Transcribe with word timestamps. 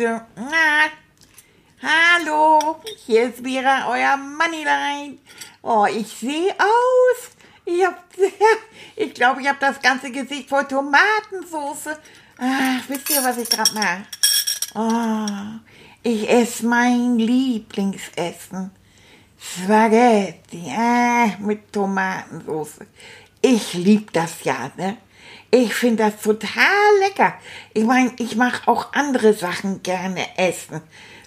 Na, 0.00 0.88
hallo, 1.82 2.80
hier 3.04 3.24
ist 3.24 3.44
Vera, 3.44 3.86
euer 3.90 4.16
Moneyline. 4.16 5.18
Oh, 5.60 5.84
ich 5.84 6.06
sehe 6.06 6.54
aus. 6.54 7.30
Ich 7.66 7.84
hab, 7.84 8.02
ich 8.96 9.12
glaube, 9.12 9.42
ich 9.42 9.48
habe 9.48 9.58
das 9.60 9.78
ganze 9.82 10.10
Gesicht 10.10 10.48
voll 10.48 10.66
Tomatensauce. 10.66 11.98
Ach, 12.38 12.82
wisst 12.88 13.10
ihr, 13.10 13.22
was 13.22 13.36
ich 13.36 13.50
gerade 13.50 13.74
mache? 13.74 14.06
Oh, 14.74 15.60
ich 16.02 16.30
esse 16.30 16.64
mein 16.64 17.18
Lieblingsessen. 17.18 18.70
Spaghetti 19.38 20.64
äh, 20.66 21.36
mit 21.40 21.70
Tomatensauce. 21.74 22.78
Ich 23.42 23.74
lieb 23.74 24.14
das 24.14 24.44
ja, 24.44 24.70
ne? 24.78 24.96
Ich 25.52 25.74
finde 25.74 26.04
das 26.04 26.22
total 26.22 26.98
lecker. 27.00 27.34
Ich 27.74 27.84
meine, 27.84 28.12
ich 28.18 28.36
mache 28.36 28.68
auch 28.68 28.92
andere 28.92 29.34
Sachen 29.34 29.82
gerne 29.82 30.24
essen. 30.36 30.80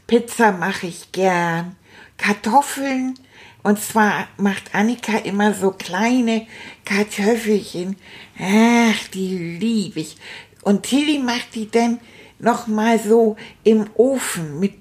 Pizza 0.07 0.53
mache 0.53 0.87
ich 0.87 1.11
gern. 1.11 1.75
Kartoffeln. 2.17 3.19
Und 3.63 3.81
zwar 3.81 4.27
macht 4.37 4.73
Annika 4.75 5.17
immer 5.17 5.53
so 5.53 5.71
kleine 5.71 6.47
Kartoffelchen. 6.85 7.97
Ach, 8.39 9.07
die 9.13 9.57
liebe 9.59 9.99
ich. 9.99 10.17
Und 10.61 10.83
Tilly 10.83 11.19
macht 11.19 11.55
die 11.55 11.69
dann 11.69 11.99
noch 12.39 12.67
mal 12.67 12.99
so 12.99 13.35
im 13.63 13.89
Ofen 13.95 14.59
mit, 14.59 14.75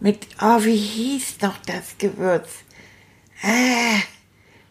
mit, 0.00 0.26
oh, 0.40 0.62
wie 0.62 0.76
hieß 0.76 1.40
noch 1.42 1.58
das 1.66 1.98
Gewürz? 1.98 2.48
Ah, 3.42 4.00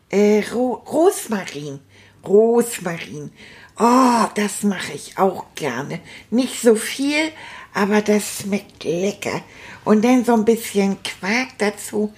äh, 0.09 0.43
Ro 0.51 0.83
Rosmarin. 0.87 1.79
Rosmarin. 2.25 3.31
Oh, 3.77 4.25
das 4.35 4.63
mache 4.63 4.93
ich 4.93 5.17
auch 5.17 5.45
gerne. 5.55 5.99
Nicht 6.29 6.61
so 6.61 6.75
viel, 6.75 7.31
aber 7.73 8.01
das 8.01 8.41
schmeckt 8.41 8.83
lecker. 8.85 9.41
Und 9.83 10.05
dann 10.05 10.23
so 10.23 10.33
ein 10.33 10.45
bisschen 10.45 10.97
Quark 11.03 11.49
dazu. 11.57 12.13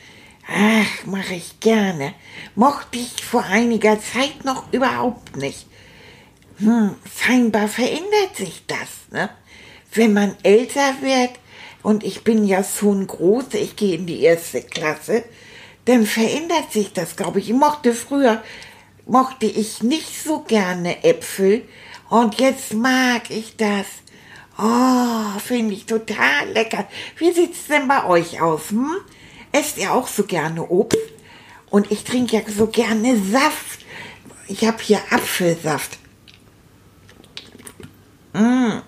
Ach, 0.47 1.05
mache 1.05 1.33
ich 1.33 1.59
gerne. 1.59 2.13
Mochte 2.55 2.99
ich 2.99 3.23
vor 3.23 3.43
einiger 3.43 3.99
Zeit 3.99 4.45
noch 4.45 4.71
überhaupt 4.71 5.35
nicht. 5.35 5.67
Hm, 6.59 6.95
scheinbar 7.19 7.67
verändert 7.67 8.35
sich 8.35 8.63
das, 8.67 9.11
ne? 9.11 9.29
Wenn 9.91 10.13
man 10.13 10.35
älter 10.43 11.01
wird, 11.01 11.31
und 11.83 12.03
ich 12.03 12.23
bin 12.23 12.45
ja 12.45 12.63
schon 12.63 13.07
groß, 13.07 13.53
ich 13.53 13.75
gehe 13.75 13.95
in 13.95 14.05
die 14.05 14.21
erste 14.21 14.61
Klasse, 14.61 15.23
dann 15.85 16.05
verändert 16.05 16.71
sich 16.71 16.93
das, 16.93 17.15
glaube 17.15 17.39
ich. 17.39 17.49
Ich 17.49 17.55
mochte 17.55 17.93
früher 17.93 18.43
mochte 19.07 19.45
ich 19.45 19.81
nicht 19.81 20.23
so 20.23 20.39
gerne 20.41 21.03
Äpfel 21.03 21.67
und 22.09 22.39
jetzt 22.39 22.73
mag 22.73 23.29
ich 23.29 23.55
das. 23.57 23.85
Oh, 24.57 25.39
finde 25.39 25.73
ich 25.75 25.85
total 25.85 26.49
lecker. 26.51 26.87
Wie 27.17 27.31
sieht's 27.31 27.67
denn 27.67 27.87
bei 27.87 28.05
euch 28.05 28.41
aus? 28.41 28.71
Hm? 28.71 28.95
Esst 29.51 29.77
ihr 29.77 29.93
auch 29.93 30.07
so 30.07 30.23
gerne 30.23 30.67
Obst? 30.67 30.99
Und 31.69 31.91
ich 31.91 32.03
trinke 32.03 32.37
ja 32.37 32.41
so 32.47 32.67
gerne 32.67 33.17
Saft. 33.19 33.85
Ich 34.47 34.65
habe 34.65 34.81
hier 34.81 34.99
Apfelsaft. 35.11 35.99
Mm. 38.33 38.79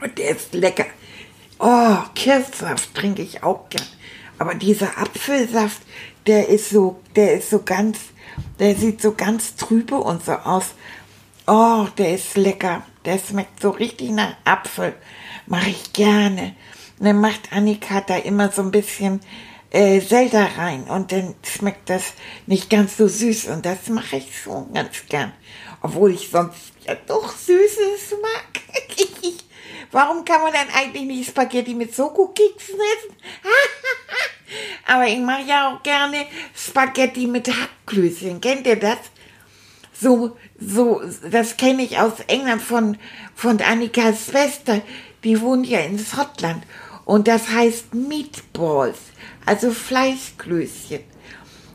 Und 0.00 0.18
der 0.18 0.30
ist 0.30 0.54
lecker. 0.54 0.86
Oh, 1.58 1.98
Kirschsaft 2.14 2.94
trinke 2.94 3.22
ich 3.22 3.42
auch 3.42 3.68
gern. 3.68 3.86
Aber 4.38 4.54
dieser 4.54 4.98
Apfelsaft, 4.98 5.82
der 6.26 6.48
ist 6.48 6.70
so, 6.70 7.00
der 7.14 7.34
ist 7.34 7.50
so 7.50 7.62
ganz 7.62 7.98
der 8.58 8.74
sieht 8.74 9.00
so 9.00 9.12
ganz 9.12 9.56
trübe 9.56 9.96
und 9.96 10.24
so 10.24 10.32
aus. 10.32 10.74
Oh, 11.46 11.86
der 11.98 12.14
ist 12.14 12.36
lecker. 12.36 12.82
Der 13.04 13.18
schmeckt 13.18 13.60
so 13.60 13.70
richtig 13.70 14.10
nach 14.10 14.36
Apfel. 14.44 14.94
Mache 15.46 15.70
ich 15.70 15.92
gerne. 15.92 16.54
Und 16.98 17.06
dann 17.06 17.20
macht 17.20 17.52
Annika 17.52 18.00
da 18.00 18.16
immer 18.16 18.50
so 18.50 18.62
ein 18.62 18.70
bisschen 18.70 19.20
äh, 19.70 20.00
Selter 20.00 20.48
rein 20.56 20.84
und 20.84 21.12
dann 21.12 21.34
schmeckt 21.42 21.88
das 21.88 22.12
nicht 22.46 22.68
ganz 22.70 22.96
so 22.96 23.08
süß 23.08 23.46
und 23.46 23.64
das 23.64 23.88
mache 23.88 24.16
ich 24.16 24.38
schon 24.38 24.72
ganz 24.72 25.06
gern. 25.08 25.32
Obwohl 25.80 26.12
ich 26.12 26.28
sonst 26.30 26.72
ja 26.86 26.94
doch 27.06 27.34
Süßes 27.34 28.18
mag. 28.20 28.62
Warum 29.92 30.24
kann 30.24 30.40
man 30.40 30.52
dann 30.52 30.68
eigentlich 30.74 31.04
nicht 31.04 31.28
Spaghetti 31.28 31.74
mit 31.74 31.94
Soko-Keksen 31.94 32.76
essen? 32.76 33.16
Aber 34.86 35.06
ich 35.06 35.18
mache 35.18 35.42
ja 35.46 35.68
auch 35.70 35.82
gerne 35.82 36.26
Spaghetti 36.54 37.26
mit 37.26 37.48
Hackklößchen. 37.48 38.40
Kennt 38.40 38.66
ihr 38.66 38.76
das? 38.76 38.98
So, 39.92 40.36
so, 40.58 41.02
das 41.30 41.56
kenne 41.56 41.82
ich 41.82 41.98
aus 41.98 42.14
England 42.26 42.62
von, 42.62 42.96
von 43.34 43.60
Annikas 43.60 44.26
Schwester. 44.26 44.82
Die 45.22 45.40
wohnt 45.40 45.66
ja 45.66 45.80
in 45.80 45.98
Schottland. 45.98 46.64
Und 47.04 47.28
das 47.28 47.48
heißt 47.48 47.94
Meatballs, 47.94 48.98
also 49.46 49.70
Fleischklößchen. 49.70 51.00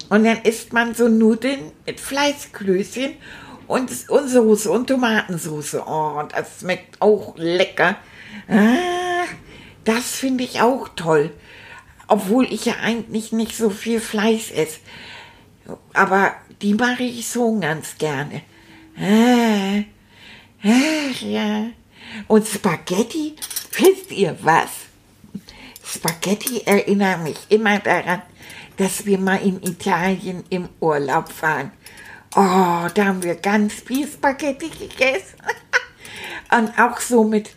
Und 0.09 0.23
dann 0.23 0.41
isst 0.43 0.73
man 0.73 0.95
so 0.95 1.07
Nudeln 1.07 1.71
mit 1.85 1.99
Fleischklößchen 1.99 3.13
und, 3.67 4.09
und 4.09 4.27
Soße 4.29 4.71
und 4.71 4.87
Tomatensoße. 4.87 5.83
Oh, 5.85 6.23
das 6.33 6.59
schmeckt 6.59 7.01
auch 7.01 7.35
lecker. 7.37 7.97
Ah, 8.47 9.25
das 9.83 10.11
finde 10.11 10.43
ich 10.43 10.61
auch 10.61 10.87
toll 10.95 11.31
obwohl 12.07 12.51
ich 12.51 12.65
ja 12.65 12.75
eigentlich 12.81 13.31
nicht 13.31 13.55
so 13.55 13.69
viel 13.69 13.99
Fleisch 13.99 14.51
esse. 14.51 14.79
Aber 15.93 16.33
die 16.61 16.73
mache 16.73 17.03
ich 17.03 17.27
so 17.27 17.59
ganz 17.59 17.97
gerne. 17.97 18.41
Ah, 18.97 19.83
ach 20.63 21.21
ja. 21.21 21.67
Und 22.27 22.47
Spaghetti, 22.47 23.35
wisst 23.77 24.11
ihr 24.11 24.37
was? 24.41 24.69
Spaghetti 25.83 26.61
erinnern 26.65 27.23
mich 27.23 27.37
immer 27.49 27.79
daran, 27.79 28.21
dass 28.77 29.05
wir 29.05 29.17
mal 29.17 29.37
in 29.37 29.61
Italien 29.61 30.43
im 30.49 30.69
Urlaub 30.79 31.29
waren. 31.41 31.71
Oh, 32.35 32.87
da 32.93 33.05
haben 33.05 33.23
wir 33.23 33.35
ganz 33.35 33.73
viel 33.73 34.07
Spaghetti 34.07 34.69
gegessen. 34.69 35.37
Und 36.57 36.77
auch 36.79 36.99
so 36.99 37.23
mit, 37.23 37.49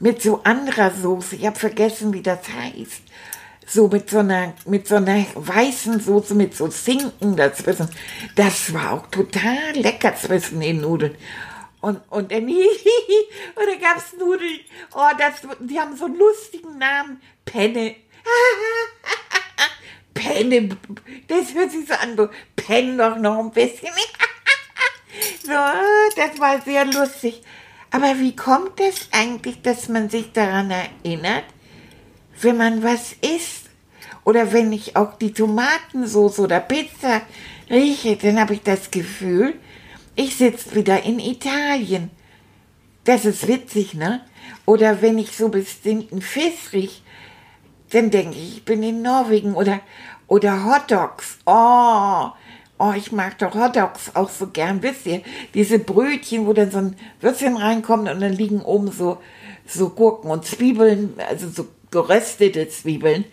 mit 0.00 0.22
so 0.22 0.42
anderer 0.42 0.90
Soße. 0.90 1.36
Ich 1.36 1.46
habe 1.46 1.58
vergessen, 1.58 2.12
wie 2.12 2.22
das 2.22 2.40
heißt 2.48 3.02
so 3.66 3.88
mit 3.88 4.10
so 4.10 4.18
einer, 4.18 4.54
mit 4.66 4.86
so 4.86 4.96
einer 4.96 5.24
weißen 5.34 6.00
Soße, 6.00 6.34
mit 6.34 6.56
so 6.56 6.68
Zinken 6.68 7.36
dazwischen. 7.36 7.88
Das 8.34 8.72
war 8.72 8.92
auch 8.92 9.06
total 9.08 9.72
lecker 9.74 10.14
zwischen 10.16 10.60
den 10.60 10.80
Nudeln. 10.80 11.16
Und, 11.80 12.00
und 12.10 12.30
dann, 12.30 12.44
und 12.48 12.56
dann 13.56 13.80
gab's 13.80 14.14
Nudeln, 14.18 14.60
oh, 14.94 15.10
das, 15.18 15.34
die 15.60 15.78
haben 15.78 15.96
so 15.96 16.04
einen 16.04 16.18
lustigen 16.18 16.78
Namen, 16.78 17.20
Penne. 17.44 17.96
Penne, 20.14 20.68
das 21.26 21.54
hört 21.54 21.72
sich 21.72 21.88
so 21.88 21.94
an, 21.94 22.16
so, 22.16 22.28
penn 22.54 22.98
doch 22.98 23.16
noch 23.16 23.38
ein 23.38 23.50
bisschen. 23.50 23.88
so, 25.42 25.52
das 26.16 26.38
war 26.38 26.60
sehr 26.60 26.84
lustig. 26.84 27.42
Aber 27.90 28.18
wie 28.18 28.36
kommt 28.36 28.80
es 28.80 29.08
eigentlich, 29.10 29.62
dass 29.62 29.88
man 29.88 30.08
sich 30.08 30.32
daran 30.32 30.70
erinnert, 30.70 31.44
wenn 32.42 32.56
man 32.56 32.82
was 32.82 33.12
isst 33.20 33.70
oder 34.24 34.52
wenn 34.52 34.72
ich 34.72 34.96
auch 34.96 35.18
die 35.18 35.32
Tomatensauce 35.32 36.40
oder 36.40 36.60
Pizza 36.60 37.22
rieche, 37.70 38.16
dann 38.16 38.40
habe 38.40 38.54
ich 38.54 38.62
das 38.62 38.90
Gefühl, 38.90 39.54
ich 40.14 40.36
sitze 40.36 40.74
wieder 40.74 41.02
in 41.02 41.18
Italien. 41.18 42.10
Das 43.04 43.24
ist 43.24 43.48
witzig, 43.48 43.94
ne? 43.94 44.20
Oder 44.66 45.02
wenn 45.02 45.18
ich 45.18 45.36
so 45.36 45.48
bestimmten 45.48 46.22
Fisch 46.22 46.72
rieche, 46.72 47.00
dann 47.90 48.10
denke 48.10 48.36
ich, 48.36 48.56
ich 48.58 48.64
bin 48.64 48.82
in 48.82 49.02
Norwegen 49.02 49.54
oder, 49.54 49.80
oder 50.28 50.64
Hotdogs. 50.64 51.38
Oh, 51.46 52.28
oh, 52.78 52.92
ich 52.96 53.12
mag 53.12 53.38
doch 53.38 53.54
Hotdogs 53.54 54.14
auch 54.14 54.30
so 54.30 54.46
gern. 54.48 54.82
Wisst 54.82 55.06
ihr, 55.06 55.22
diese 55.54 55.78
Brötchen, 55.78 56.46
wo 56.46 56.52
dann 56.52 56.70
so 56.70 56.78
ein 56.78 56.96
Würstchen 57.20 57.56
reinkommt 57.56 58.08
und 58.08 58.20
dann 58.20 58.32
liegen 58.32 58.62
oben 58.62 58.92
so, 58.92 59.18
so 59.66 59.90
Gurken 59.90 60.30
und 60.30 60.44
Zwiebeln, 60.44 61.14
also 61.28 61.48
so 61.48 61.66
geröstete 61.92 62.68
Zwiebeln. 62.68 63.24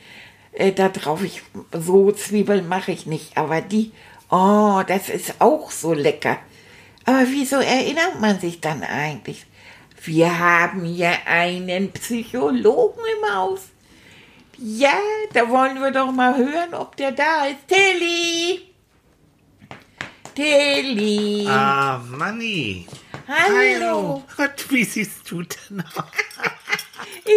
Äh, 0.52 0.72
da 0.72 0.90
drauf, 0.90 1.24
ich, 1.24 1.42
so 1.74 2.12
Zwiebeln 2.12 2.68
mache 2.68 2.92
ich 2.92 3.08
nicht, 3.08 3.38
aber 3.38 3.62
die, 3.62 3.92
oh, 4.30 4.84
das 4.86 5.10
ist 5.10 5.36
auch 5.40 5.72
so 5.72 5.94
lecker. 5.94 6.38
Aber 7.06 7.26
wieso 7.28 7.56
erinnert 7.56 8.20
man 8.20 8.40
sich 8.40 8.62
dann 8.62 8.84
eigentlich? 8.84 9.46
Wir 10.04 10.38
haben 10.38 10.86
hier 10.86 11.12
einen 11.26 11.92
Psychologen 11.92 13.02
im 13.18 13.36
Haus. 13.36 13.62
Ja, 14.58 15.00
da 15.34 15.50
wollen 15.50 15.82
wir 15.82 15.92
doch 15.92 16.12
mal 16.12 16.38
hören, 16.38 16.74
ob 16.74 16.96
der 16.98 17.12
da 17.12 17.46
ist. 17.46 17.68
Tilly! 17.68 18.62
Tilly! 20.36 21.48
Ah, 21.48 22.02
Manni. 22.10 22.88
Hallo! 23.28 24.24
Gott, 24.36 24.66
wie 24.70 24.84
siehst 24.84 25.30
du 25.32 25.44
denn 25.44 25.82
aus? 25.96 26.04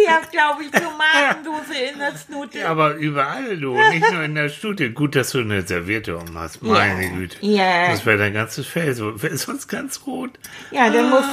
Ich 0.01 0.09
hab, 0.09 0.31
glaube 0.31 0.63
ich, 0.63 0.71
Tomatensauce 0.71 1.75
in 1.93 1.99
der 1.99 2.15
Snute. 2.17 2.59
Ja, 2.59 2.69
aber 2.69 2.95
überall, 2.95 3.57
du. 3.57 3.77
Nicht 3.91 4.11
nur 4.11 4.23
in 4.23 4.33
der 4.35 4.49
Studie. 4.49 4.89
Gut, 4.89 5.15
dass 5.15 5.31
du 5.31 5.39
eine 5.39 5.61
Serviette 5.61 6.17
um 6.17 6.35
hast. 6.37 6.63
Meine 6.63 7.03
Ja. 7.05 7.09
Güte. 7.11 7.37
Ja. 7.41 7.87
Das 7.91 8.05
wäre 8.05 8.17
dein 8.17 8.33
ganzes 8.33 8.65
Fell. 8.65 8.93
So, 8.95 9.21
wäre 9.21 9.37
sonst 9.37 9.67
ganz 9.67 10.01
rot. 10.07 10.31
Ja, 10.71 10.89
dann 10.89 11.09
muss, 11.09 11.25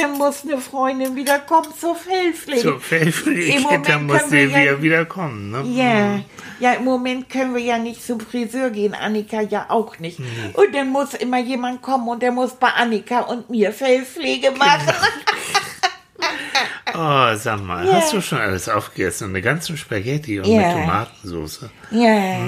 dann 0.00 0.12
muss 0.18 0.42
eine 0.44 0.58
Freundin 0.58 1.14
wieder 1.14 1.38
kommen 1.38 1.68
zur 1.78 1.94
Fellpflege. 1.94 2.60
So, 2.60 2.78
Fellpflege, 2.78 3.56
Im 3.56 3.62
Moment 3.62 3.88
da 3.88 3.98
muss 3.98 4.28
sie 4.28 4.44
ja- 4.44 4.82
wieder, 4.82 5.04
kommen. 5.04 5.50
Ne? 5.50 5.62
Ja, 5.74 6.20
ja, 6.60 6.72
im 6.72 6.84
Moment 6.84 7.30
können 7.30 7.54
wir 7.54 7.62
ja 7.62 7.78
nicht 7.78 8.04
zum 8.04 8.18
Friseur 8.18 8.70
gehen, 8.70 8.94
Annika 8.94 9.40
ja 9.42 9.66
auch 9.68 9.98
nicht. 10.00 10.18
Und 10.54 10.74
dann 10.74 10.88
muss 10.88 11.14
immer 11.14 11.38
jemand 11.38 11.82
kommen 11.82 12.08
und 12.08 12.20
der 12.22 12.32
muss 12.32 12.54
bei 12.56 12.68
Annika 12.68 13.20
und 13.20 13.48
mir 13.48 13.72
Fellpflege 13.72 14.50
machen. 14.52 14.92
Oh, 17.00 17.36
sag 17.36 17.62
mal, 17.64 17.86
Ja. 17.86 17.92
hast 17.94 18.12
du 18.12 18.20
schon 18.20 18.38
alles 18.38 18.68
aufgegessen? 18.68 19.28
Eine 19.28 19.40
ganze 19.42 19.76
Spaghetti 19.76 20.40
und 20.40 20.46
Ja. 20.46 20.58
mit 20.62 20.72
Tomatensauce. 20.72 21.66
ja, 21.92 22.38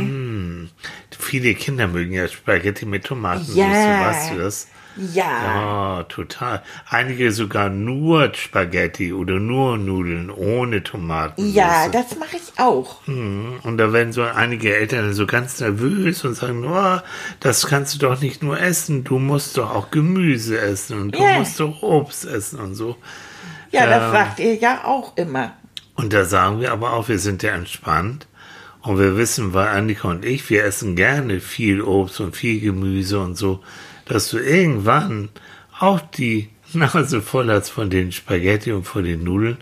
Viele 1.19 1.55
Kinder 1.55 1.87
mögen 1.87 2.13
ja 2.13 2.27
Spaghetti 2.27 2.85
mit 2.87 3.05
Tomatensauce, 3.05 3.55
Ja. 3.57 4.01
weißt 4.07 4.33
du 4.33 4.39
das? 4.39 4.67
ja, 5.15 6.01
Oh, 6.01 6.03
total. 6.05 6.63
Einige 6.89 7.31
sogar 7.31 7.69
nur 7.71 8.35
Spaghetti 8.35 9.13
oder 9.13 9.39
nur 9.39 9.79
Nudeln 9.79 10.31
ohne 10.31 10.83
Tomatensauce. 10.83 11.55
ja, 11.55 11.89
das 11.89 12.17
mache 12.19 12.37
ich 12.37 12.59
auch. 12.59 13.07
Mhm. 13.07 13.61
Und 13.63 13.79
da 13.79 13.93
werden 13.93 14.13
so 14.13 14.23
einige 14.23 14.75
Eltern 14.75 15.13
so 15.13 15.27
ganz 15.27 15.61
nervös 15.61 16.25
und 16.25 16.35
sagen, 16.35 16.65
oh, 16.67 16.99
das 17.39 17.67
kannst 17.69 17.95
du 17.95 17.99
doch 18.01 18.21
nicht 18.21 18.43
nur 18.43 18.59
essen, 18.61 19.05
du 19.05 19.19
musst 19.21 19.57
doch 19.59 19.71
auch 19.75 19.91
Gemüse 19.93 20.59
essen 20.61 21.01
und 21.01 21.15
du 21.15 21.23
Ja. 21.23 21.39
musst 21.39 21.61
doch 21.61 21.83
Obst 21.83 22.25
essen 22.25 22.59
und 22.59 22.75
so. 22.75 22.97
Ja, 23.71 23.87
das 23.87 24.05
Ähm. 24.05 24.13
sagt 24.13 24.41
ihr 24.41 24.55
ja 24.55 24.85
auch 24.85 25.17
immer. 25.17 25.53
Und 25.95 26.13
da 26.13 26.25
sagen 26.25 26.61
wir 26.61 26.73
aber 26.73 26.93
auch, 26.93 27.09
wir 27.09 27.19
sind 27.19 27.43
ja 27.43 27.53
entspannt 27.53 28.27
und 28.83 28.99
wir 28.99 29.17
wissen, 29.17 29.53
weil 29.53 29.69
Annika 29.69 30.09
und 30.09 30.25
ich, 30.25 30.49
wir 30.49 30.65
essen 30.65 30.97
gerne 30.97 31.41
viel 31.41 31.83
Obst 31.83 32.21
und 32.21 32.37
viel 32.37 32.61
Gemüse 32.61 33.21
und 33.21 33.37
so, 33.37 33.61
dass 34.07 34.31
du 34.31 34.39
irgendwann 34.39 35.29
auch 35.79 36.01
die 36.01 36.49
Nase 36.73 37.21
voll 37.21 37.51
hast 37.51 37.69
von 37.71 37.91
den 37.91 38.13
Spaghetti 38.13 38.73
und 38.73 38.85
von 38.85 39.05
den 39.05 39.25
Nudeln 39.25 39.59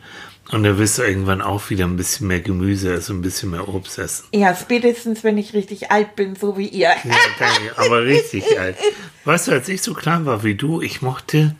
und 0.51 0.63
dann 0.63 0.79
wirst 0.79 0.99
du 0.99 1.03
irgendwann 1.03 1.43
auch 1.43 1.69
wieder 1.71 1.85
ein 1.85 1.97
bisschen 1.97 2.27
mehr 2.29 2.41
Gemüse 2.41 2.93
essen, 2.95 3.19
ein 3.19 3.23
bisschen 3.23 3.51
mehr 3.51 3.69
Obst 3.69 3.99
essen. 3.99 4.27
Ja, 4.33 4.55
spätestens, 4.55 5.25
wenn 5.25 5.37
ich 5.39 5.53
richtig 5.53 5.91
alt 5.91 6.17
bin, 6.17 6.37
so 6.37 6.57
wie 6.57 6.69
ihr. 6.69 6.89
Ja, 6.89 7.17
danke, 7.39 7.77
aber 7.77 8.05
richtig 8.05 8.59
alt. 8.59 8.77
Weißt 9.25 9.49
du, 9.49 9.53
als 9.53 9.69
ich 9.69 9.83
so 9.83 9.93
klein 9.93 10.25
war 10.25 10.45
wie 10.45 10.55
du, 10.55 10.81
ich 10.81 11.03
mochte, 11.03 11.55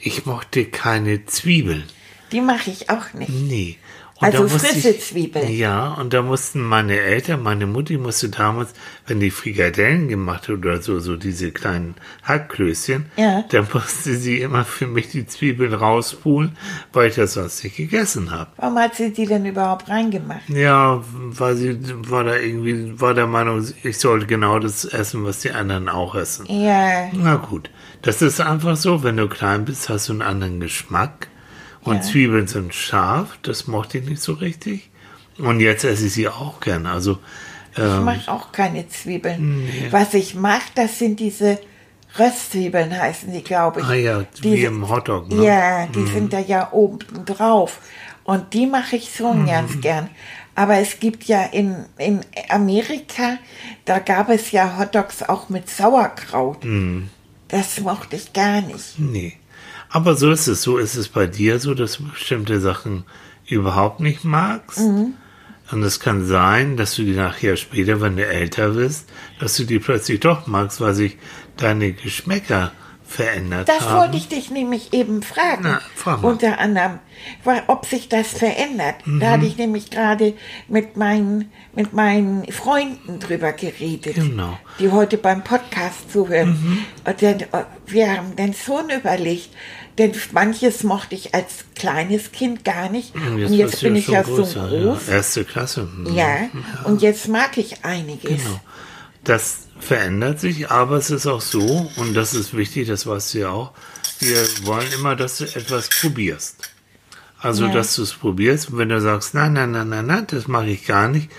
ich 0.00 0.26
mochte 0.26 0.64
keine 0.66 1.24
Zwiebeln. 1.26 1.84
Die 2.32 2.40
mache 2.40 2.70
ich 2.70 2.90
auch 2.90 3.12
nicht. 3.14 3.30
Nee. 3.30 3.78
Und 4.20 4.34
Also 4.34 4.48
frische 4.48 4.98
Zwiebeln. 4.98 5.48
Ja, 5.48 5.94
und 5.94 6.12
da 6.12 6.22
mussten 6.22 6.60
meine 6.60 6.98
Eltern, 6.98 7.40
meine 7.40 7.66
Mutti 7.68 7.96
musste 7.98 8.28
damals, 8.28 8.70
wenn 9.06 9.20
die 9.20 9.30
Frikadellen 9.30 10.08
gemacht 10.08 10.48
hat 10.48 10.56
oder 10.56 10.82
so, 10.82 10.98
so 10.98 11.16
diese 11.16 11.52
kleinen 11.52 11.94
Hackklößchen, 12.24 13.06
Ja. 13.16 13.44
dann 13.50 13.68
musste 13.72 14.16
sie 14.16 14.40
immer 14.40 14.64
für 14.64 14.88
mich 14.88 15.10
die 15.10 15.24
Zwiebeln 15.26 15.72
rauspulen, 15.72 16.56
weil 16.92 17.10
ich 17.10 17.14
das 17.14 17.34
sonst 17.34 17.62
nicht 17.62 17.76
gegessen 17.76 18.32
habe. 18.32 18.50
Warum 18.56 18.78
hat 18.78 18.96
sie 18.96 19.12
die 19.12 19.24
denn 19.26 19.46
überhaupt 19.46 19.88
reingemacht? 19.88 20.48
Ja, 20.48 21.02
weil 21.14 21.54
sie 21.56 21.78
war 22.10 22.24
da 22.24 22.36
irgendwie, 22.36 23.00
war 23.00 23.14
der 23.14 23.28
Meinung, 23.28 23.64
ich 23.84 23.98
sollte 23.98 24.26
genau 24.26 24.58
das 24.58 24.84
essen, 24.84 25.24
was 25.24 25.40
die 25.40 25.52
anderen 25.52 25.88
auch 25.88 26.14
essen. 26.16 26.44
Ja, 26.46 27.08
Na 27.12 27.36
gut, 27.36 27.70
das 28.02 28.22
ist 28.22 28.40
einfach 28.40 28.76
so, 28.76 29.02
wenn 29.02 29.16
du 29.16 29.28
klein 29.28 29.64
bist, 29.64 29.88
hast 29.88 30.08
du 30.08 30.12
einen 30.12 30.22
anderen 30.22 30.60
Geschmack. 30.60 31.28
Und 31.82 31.96
Ja. 31.96 32.00
Zwiebeln 32.02 32.46
sind 32.48 32.74
scharf, 32.74 33.38
das 33.42 33.66
mochte 33.66 33.98
ich 33.98 34.04
nicht 34.08 34.20
so 34.22 34.32
richtig. 34.34 34.90
Und 35.38 35.60
jetzt 35.60 35.84
esse 35.84 36.06
ich 36.06 36.12
sie 36.12 36.28
auch 36.28 36.60
gern. 36.60 36.86
Also, 36.86 37.18
ich 37.72 37.78
ähm, 37.78 38.04
mache 38.04 38.30
auch 38.30 38.50
keine 38.52 38.88
Zwiebeln. 38.88 39.68
Was 39.90 40.12
ich 40.14 40.34
mache, 40.34 40.62
das 40.74 40.98
sind 40.98 41.20
diese 41.20 41.58
Röstzwiebeln, 42.18 42.90
heißen 42.98 43.32
die, 43.32 43.44
glaube 43.44 43.80
ich. 43.80 43.86
ah 43.86 43.94
ja, 43.94 44.20
wie 44.40 44.56
Diese- 44.56 44.66
im 44.66 44.88
Hotdog, 44.88 45.28
ne? 45.30 45.44
Ja, 45.44 45.86
die 45.86 46.06
sind 46.06 46.32
da 46.32 46.40
ja 46.40 46.72
oben 46.72 46.98
drauf. 47.24 47.78
Und 48.24 48.52
die 48.54 48.66
mache 48.66 48.96
ich 48.96 49.14
schon 49.14 49.42
Mhm. 49.42 49.46
ganz 49.46 49.80
gern. 49.80 50.10
Aber 50.54 50.78
es 50.78 50.98
gibt 50.98 51.24
ja 51.24 51.44
in, 51.44 51.84
in 51.98 52.20
Amerika, 52.48 53.38
da 53.84 54.00
gab 54.00 54.28
es 54.28 54.50
ja 54.50 54.76
Hotdogs 54.78 55.22
auch 55.22 55.48
mit 55.48 55.70
Sauerkraut. 55.70 56.64
Mhm. 56.64 57.10
Das 57.48 57.80
mochte 57.80 58.16
ich 58.16 58.32
gar 58.32 58.60
nicht. 58.60 58.98
Nee. 58.98 59.34
Aber 59.90 60.16
so 60.16 60.30
ist 60.30 60.46
es. 60.46 60.62
So 60.62 60.78
ist 60.78 60.96
es 60.96 61.08
bei 61.08 61.26
dir 61.26 61.58
so, 61.58 61.74
dass 61.74 61.96
du 61.96 62.08
bestimmte 62.08 62.60
Sachen 62.60 63.04
überhaupt 63.46 64.00
nicht 64.00 64.24
magst. 64.24 64.80
Mhm. 64.80 65.14
Und 65.70 65.82
es 65.82 66.00
kann 66.00 66.26
sein, 66.26 66.76
dass 66.76 66.94
du 66.94 67.02
die 67.02 67.14
nachher 67.14 67.56
später, 67.56 68.00
wenn 68.00 68.16
du 68.16 68.26
älter 68.26 68.70
bist, 68.70 69.08
dass 69.38 69.56
du 69.56 69.64
die 69.64 69.78
plötzlich 69.78 70.20
doch 70.20 70.46
magst, 70.46 70.80
weil 70.80 70.94
sich 70.94 71.18
deine 71.56 71.92
Geschmäcker 71.92 72.72
verändert 73.08 73.68
Das 73.68 73.80
haben. 73.88 73.98
wollte 74.00 74.16
ich 74.18 74.28
dich 74.28 74.50
nämlich 74.50 74.92
eben 74.92 75.22
fragen. 75.22 75.62
Na, 75.62 75.80
frag. 75.96 76.22
Unter 76.22 76.58
anderem, 76.58 76.98
ob 77.66 77.86
sich 77.86 78.08
das 78.08 78.28
verändert. 78.28 79.06
Mhm. 79.06 79.20
Da 79.20 79.30
hatte 79.30 79.46
ich 79.46 79.56
nämlich 79.56 79.90
gerade 79.90 80.34
mit 80.68 80.96
meinen, 80.96 81.50
mit 81.74 81.92
meinen 81.94 82.50
Freunden 82.52 83.18
drüber 83.18 83.52
geredet, 83.52 84.14
Genau. 84.16 84.48
Mhm. 84.52 84.56
die 84.78 84.90
heute 84.90 85.16
beim 85.16 85.42
Podcast 85.42 86.12
zuhören. 86.12 86.84
Und 87.04 87.22
dann, 87.22 87.40
äh, 87.40 87.46
wir 87.86 88.12
haben 88.16 88.36
dann 88.36 88.52
schon 88.54 88.90
überlegt, 88.90 89.48
denn 89.96 90.12
manches 90.32 90.84
mochte 90.84 91.14
ich 91.14 91.34
als 91.34 91.64
kleines 91.74 92.30
Kind 92.30 92.64
gar 92.64 92.88
nicht. 92.90 93.14
Und 93.14 93.38
jetzt, 93.38 93.70
bist 93.70 93.82
du 93.82 93.86
bin 93.86 93.96
ich 93.96 94.06
ja 94.08 94.22
so 94.22 94.36
groß. 94.36 94.54
Ja. 94.54 94.98
Erste 95.10 95.44
Klasse. 95.44 95.80
hm. 95.82 96.14
Ja, 96.14 96.36
und 96.84 97.00
jetzt 97.02 97.26
mag 97.26 97.56
ich 97.56 97.84
einiges. 97.84 98.44
Genau. 98.44 98.60
Das 99.24 99.67
verändert 99.80 100.40
sich, 100.40 100.70
aber 100.70 100.96
es 100.96 101.10
ist 101.10 101.26
auch 101.26 101.40
so, 101.40 101.90
und 101.96 102.14
das 102.14 102.34
ist 102.34 102.56
wichtig, 102.56 102.88
das 102.88 103.06
weißt 103.06 103.34
du 103.34 103.38
ja 103.38 103.50
auch, 103.50 103.72
wir 104.20 104.36
wollen 104.66 104.90
immer, 104.92 105.16
dass 105.16 105.38
du 105.38 105.44
etwas 105.44 105.88
probierst. 105.88 106.70
Also, 107.40 107.66
Ja. 107.66 107.72
dass 107.72 107.94
du 107.94 108.02
es 108.02 108.12
probierst, 108.14 108.70
und 108.70 108.78
wenn 108.78 108.88
du 108.88 109.00
sagst, 109.00 109.34
nein, 109.34 109.52
nein, 109.52 109.70
nein, 109.70 109.88
nein, 109.88 110.06
nein, 110.06 110.26
das 110.28 110.48
mache 110.48 110.66
ich 110.70 110.86
gar 110.86 111.08
nicht, 111.08 111.30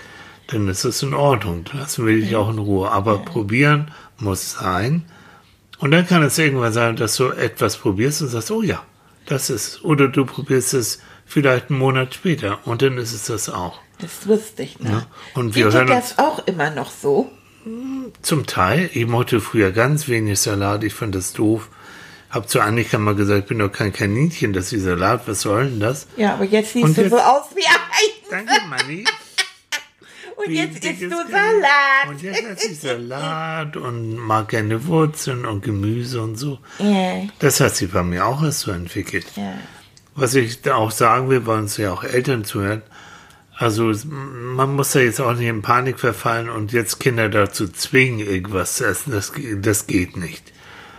dann 0.46 0.66
ist 0.68 0.84
das 0.84 1.02
in 1.02 1.14
Ordnung. 1.14 1.64
Dann 1.64 1.80
lassen 1.80 2.06
wir 2.06 2.16
dich 2.16 2.34
auch 2.34 2.50
in 2.50 2.58
Ruhe. 2.58 2.90
Aber 2.90 3.18
probieren 3.18 3.92
muss 4.18 4.52
sein. 4.52 5.04
Und 5.78 5.92
dann 5.92 6.06
kann 6.06 6.22
es 6.22 6.38
irgendwann 6.38 6.72
sein, 6.72 6.96
dass 6.96 7.16
du 7.16 7.28
etwas 7.28 7.76
probierst 7.76 8.22
und 8.22 8.28
sagst, 8.28 8.50
oh 8.50 8.62
ja, 8.62 8.82
das 9.26 9.48
ist, 9.50 9.84
oder 9.84 10.08
du 10.08 10.24
probierst 10.24 10.74
es 10.74 11.00
vielleicht 11.24 11.70
einen 11.70 11.78
Monat 11.78 12.14
später 12.14 12.58
und 12.66 12.82
dann 12.82 12.98
ist 12.98 13.12
es 13.12 13.26
das 13.26 13.48
auch. 13.48 13.78
Das 13.98 14.26
wusste 14.26 14.62
ich 14.62 14.80
noch. 14.80 14.90
Ja, 14.90 15.06
und 15.34 15.54
wir 15.54 15.64
Geht 15.66 15.72
dir 15.72 15.78
hören 15.78 15.86
das 15.88 16.18
auch 16.18 16.46
immer 16.46 16.70
noch 16.70 16.90
so? 16.90 17.30
Zum 18.22 18.46
Teil. 18.46 18.90
Ich 18.94 19.06
mochte 19.06 19.40
früher 19.40 19.70
ganz 19.72 20.08
wenig 20.08 20.40
Salat. 20.40 20.84
Ich 20.84 20.94
fand 20.94 21.14
das 21.14 21.32
doof. 21.32 21.68
Hab 22.30 22.48
zu 22.48 22.60
Annika 22.60 22.96
mal 22.98 23.14
gesagt, 23.16 23.40
ich 23.40 23.46
bin 23.46 23.58
doch 23.58 23.72
kein 23.72 23.92
Kaninchen, 23.92 24.52
dass 24.52 24.68
die 24.70 24.78
Salat, 24.78 25.26
was 25.26 25.40
soll 25.42 25.64
denn 25.68 25.80
das? 25.80 26.06
Ja, 26.16 26.34
aber 26.34 26.44
jetzt 26.44 26.72
siehst 26.72 26.84
Und 26.84 26.96
du 26.96 27.02
jetzt- 27.02 27.10
so 27.10 27.18
aus 27.18 27.46
wie 27.56 27.66
ein. 27.66 28.30
Danke, 28.46 28.66
Manni. 28.68 29.04
Und 30.36 30.48
Wie 30.48 30.56
jetzt 30.56 30.82
isst 30.84 31.02
ist 31.02 31.12
du 31.12 31.16
Salat. 31.16 32.08
Und 32.08 32.22
jetzt 32.22 32.42
esse 32.44 32.68
ich 32.72 32.78
Salat 32.80 33.76
und 33.76 34.16
mag 34.16 34.48
gerne 34.48 34.86
Wurzeln 34.86 35.44
und 35.44 35.62
Gemüse 35.62 36.22
und 36.22 36.36
so. 36.36 36.58
Ja, 36.78 37.24
Das 37.40 37.60
hat 37.60 37.74
sich 37.76 37.90
bei 37.90 38.02
mir 38.02 38.24
auch 38.24 38.42
erst 38.42 38.60
so 38.60 38.70
entwickelt. 38.70 39.26
ja. 39.36 39.54
Was 40.14 40.34
ich 40.34 40.60
da 40.62 40.74
auch 40.74 40.90
sagen 40.90 41.30
will, 41.30 41.46
weil 41.46 41.58
uns 41.60 41.76
ja 41.76 41.92
auch 41.92 42.02
Eltern 42.04 42.44
zuhören, 42.44 42.82
also 43.60 43.92
man 44.08 44.74
muss 44.74 44.92
da 44.92 45.00
jetzt 45.00 45.20
auch 45.20 45.34
nicht 45.34 45.46
in 45.46 45.60
Panik 45.60 46.00
verfallen 46.00 46.48
und 46.48 46.72
jetzt 46.72 46.98
Kinder 46.98 47.28
dazu 47.28 47.68
zwingen, 47.68 48.20
irgendwas 48.20 48.76
zu 48.76 48.86
essen. 48.86 49.12
Das, 49.12 49.32
das 49.56 49.86
geht 49.86 50.16
nicht. 50.16 50.50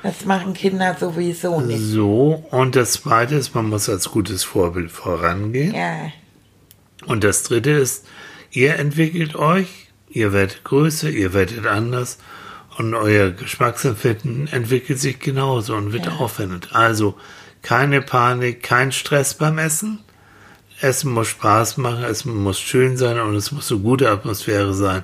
Das 0.04 0.26
machen 0.26 0.54
Kinder 0.54 0.96
sowieso 1.00 1.60
nicht. 1.60 1.82
So, 1.82 2.46
und 2.52 2.76
das 2.76 2.94
zweite 2.94 3.34
ist, 3.34 3.56
man 3.56 3.68
muss 3.68 3.90
als 3.90 4.10
gutes 4.10 4.44
Vorbild 4.44 4.92
vorangehen. 4.92 5.74
Ja, 5.74 6.12
Und 7.08 7.24
das 7.24 7.42
dritte 7.42 7.72
ist, 7.72 8.06
ihr 8.52 8.76
entwickelt 8.76 9.36
euch, 9.36 9.88
ihr 10.08 10.32
werdet 10.32 10.64
größer, 10.64 11.10
ihr 11.10 11.34
werdet 11.34 11.66
anders 11.66 12.20
und 12.78 12.94
euer 12.94 13.32
Geschmacksempfinden 13.32 14.48
entwickelt 14.50 15.00
sich 15.00 15.20
genauso 15.20 15.76
und 15.76 15.94
wird 15.94 16.08
auch 16.10 16.30
verändert. 16.30 16.70
Also 16.74 17.16
keine 17.64 18.04
Panik, 18.04 18.62
kein 18.62 18.92
Stress 18.92 19.34
beim 19.34 19.58
Essen. 19.58 20.04
Essen 20.82 21.12
muss 21.12 21.28
Spaß 21.28 21.78
machen, 21.78 22.04
es 22.04 22.26
muss 22.26 22.60
schön 22.60 22.98
sein 22.98 23.20
und 23.20 23.36
es 23.36 23.52
muss 23.52 23.72
eine 23.72 23.82
gute 23.82 24.10
Atmosphäre 24.10 24.74
sein. 24.74 25.04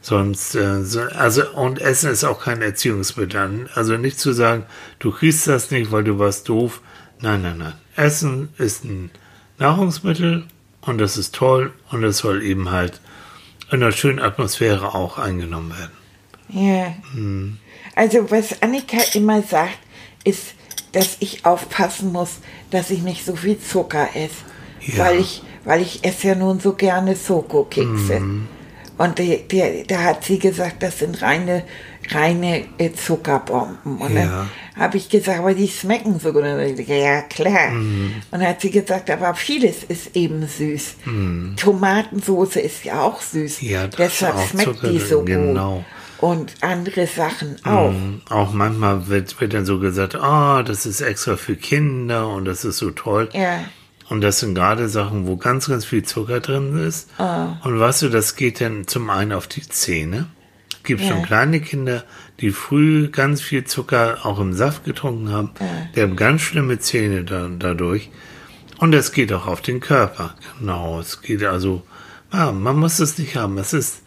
Sonst, 0.00 0.56
äh, 0.56 0.82
so, 0.82 1.00
also, 1.02 1.48
und 1.50 1.80
Essen 1.80 2.10
ist 2.10 2.24
auch 2.24 2.40
kein 2.40 2.60
Erziehungsmittel. 2.60 3.68
Also 3.74 3.96
nicht 3.96 4.18
zu 4.18 4.32
sagen, 4.32 4.66
du 4.98 5.12
kriegst 5.12 5.46
das 5.46 5.70
nicht, 5.70 5.92
weil 5.92 6.02
du 6.02 6.18
warst 6.18 6.48
doof. 6.48 6.80
Nein, 7.20 7.42
nein, 7.42 7.58
nein. 7.58 7.74
Essen 7.94 8.48
ist 8.58 8.84
ein 8.84 9.10
Nahrungsmittel 9.58 10.44
und 10.80 10.98
das 10.98 11.16
ist 11.16 11.34
toll 11.36 11.72
und 11.92 12.02
es 12.02 12.18
soll 12.18 12.42
eben 12.42 12.72
halt 12.72 13.00
in 13.70 13.82
einer 13.82 13.92
schönen 13.92 14.18
Atmosphäre 14.18 14.94
auch 14.94 15.18
eingenommen 15.18 15.70
werden. 15.70 15.92
Ja. 16.48 16.94
Hm. 17.14 17.58
Also 17.94 18.30
was 18.30 18.60
Annika 18.60 18.98
immer 19.14 19.42
sagt, 19.42 19.78
ist, 20.24 20.54
dass 20.92 21.16
ich 21.20 21.44
aufpassen 21.44 22.12
muss, 22.12 22.38
dass 22.70 22.90
ich 22.90 23.02
nicht 23.02 23.24
so 23.24 23.36
viel 23.36 23.58
Zucker 23.58 24.08
esse. 24.14 24.51
Ja. 24.86 25.04
Weil 25.04 25.18
ich, 25.20 25.42
weil 25.64 25.80
ich 25.82 26.04
esse 26.04 26.28
ja 26.28 26.34
nun 26.34 26.60
so 26.60 26.72
gerne 26.74 27.16
Schokokekse. 27.16 28.16
Hm. 28.16 28.48
Und 28.98 29.18
da 29.18 29.98
hat 30.02 30.24
sie 30.24 30.38
gesagt, 30.38 30.82
das 30.82 30.98
sind 31.00 31.22
reine, 31.22 31.64
reine 32.10 32.64
äh, 32.78 32.92
Zuckerbomben. 32.92 33.96
Und 33.98 34.14
Ja. 34.14 34.24
dann 34.26 34.50
habe 34.76 34.96
ich 34.96 35.08
gesagt, 35.08 35.38
aber 35.40 35.54
die 35.54 35.66
schmecken 35.68 36.20
so 36.20 36.32
gut. 36.32 36.42
Und 36.42 36.58
dann, 36.58 36.76
ja, 36.86 37.22
klar. 37.22 37.70
Hm. 37.70 38.12
Und 38.30 38.40
dann 38.40 38.48
hat 38.48 38.60
sie 38.60 38.70
gesagt, 38.70 39.10
aber 39.10 39.34
vieles 39.34 39.82
ist 39.84 40.14
eben 40.14 40.46
süß. 40.46 40.96
Tomatensoße 41.56 42.60
ist 42.60 42.84
ja 42.84 43.02
auch 43.02 43.20
süß. 43.20 43.60
Ja, 43.62 43.86
da 43.86 44.04
ist 44.04 44.20
Deshalb 44.20 44.36
auch 44.36 44.48
schmeckt 44.48 44.68
Zucker 44.76 44.88
die 44.88 44.98
so 44.98 45.22
genau. 45.24 45.76
gut. 45.76 45.84
Und 46.30 46.54
andere 46.60 47.08
Sachen 47.08 47.56
auch. 47.64 47.90
Mm, 47.90 48.20
Auch 48.30 48.52
manchmal 48.52 49.08
wird, 49.08 49.40
wird 49.40 49.54
dann 49.54 49.66
so 49.66 49.80
gesagt, 49.80 50.14
ah, 50.14 50.62
das 50.62 50.86
ist 50.86 51.00
extra 51.00 51.36
für 51.36 51.56
Kinder 51.56 52.28
und 52.28 52.44
das 52.44 52.64
ist 52.64 52.78
so 52.78 52.90
toll. 52.90 53.28
Ja. 53.32 53.64
Und 54.12 54.20
das 54.20 54.40
sind 54.40 54.54
gerade 54.54 54.90
Sachen, 54.90 55.26
wo 55.26 55.38
ganz, 55.38 55.68
ganz 55.68 55.86
viel 55.86 56.02
Zucker 56.02 56.40
drin 56.40 56.76
ist. 56.76 57.08
Ah. 57.18 57.56
Und 57.64 57.80
weißt 57.80 58.02
du, 58.02 58.08
das 58.10 58.36
geht 58.36 58.60
dann 58.60 58.86
zum 58.86 59.08
einen 59.08 59.32
auf 59.32 59.46
die 59.46 59.62
Zähne. 59.62 60.26
Es 60.70 60.82
gibt 60.82 61.00
Ja. 61.00 61.08
schon 61.08 61.22
kleine 61.22 61.60
Kinder, 61.62 62.04
die 62.40 62.50
früh 62.50 63.08
ganz 63.08 63.40
viel 63.40 63.64
Zucker 63.64 64.18
auch 64.26 64.38
im 64.38 64.52
Saft 64.52 64.84
getrunken 64.84 65.30
haben. 65.30 65.50
Die 65.96 66.02
haben 66.02 66.14
ganz 66.16 66.42
schlimme 66.42 66.78
Zähne 66.78 67.24
da, 67.24 67.48
dadurch. 67.58 68.10
Und 68.76 68.94
es 68.94 69.12
geht 69.12 69.32
auch 69.32 69.46
auf 69.46 69.62
den 69.62 69.80
Körper. 69.80 70.34
Genau, 70.58 71.00
es 71.00 71.22
geht 71.22 71.42
also, 71.44 71.82
ja, 72.34 72.52
man 72.52 72.76
muss 72.76 72.98
es 72.98 73.16
nicht 73.16 73.36
haben. 73.36 73.56
Es 73.56 73.72
ist 73.72 74.02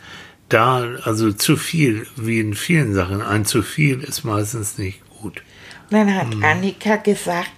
da, 0.50 0.84
also 1.04 1.32
zu 1.32 1.58
viel, 1.58 2.06
wie 2.16 2.40
in 2.42 2.54
vielen 2.54 2.94
Sachen. 2.94 3.24
Ein 3.24 3.46
zu 3.46 3.64
viel 3.64 4.02
ist 4.02 4.24
meistens 4.24 4.78
nicht 4.78 5.02
gut. 5.20 5.42
Dann 5.90 6.14
hat 6.16 6.32
Hm. 6.32 6.44
Annika 6.44 6.98
gesagt, 6.98 7.50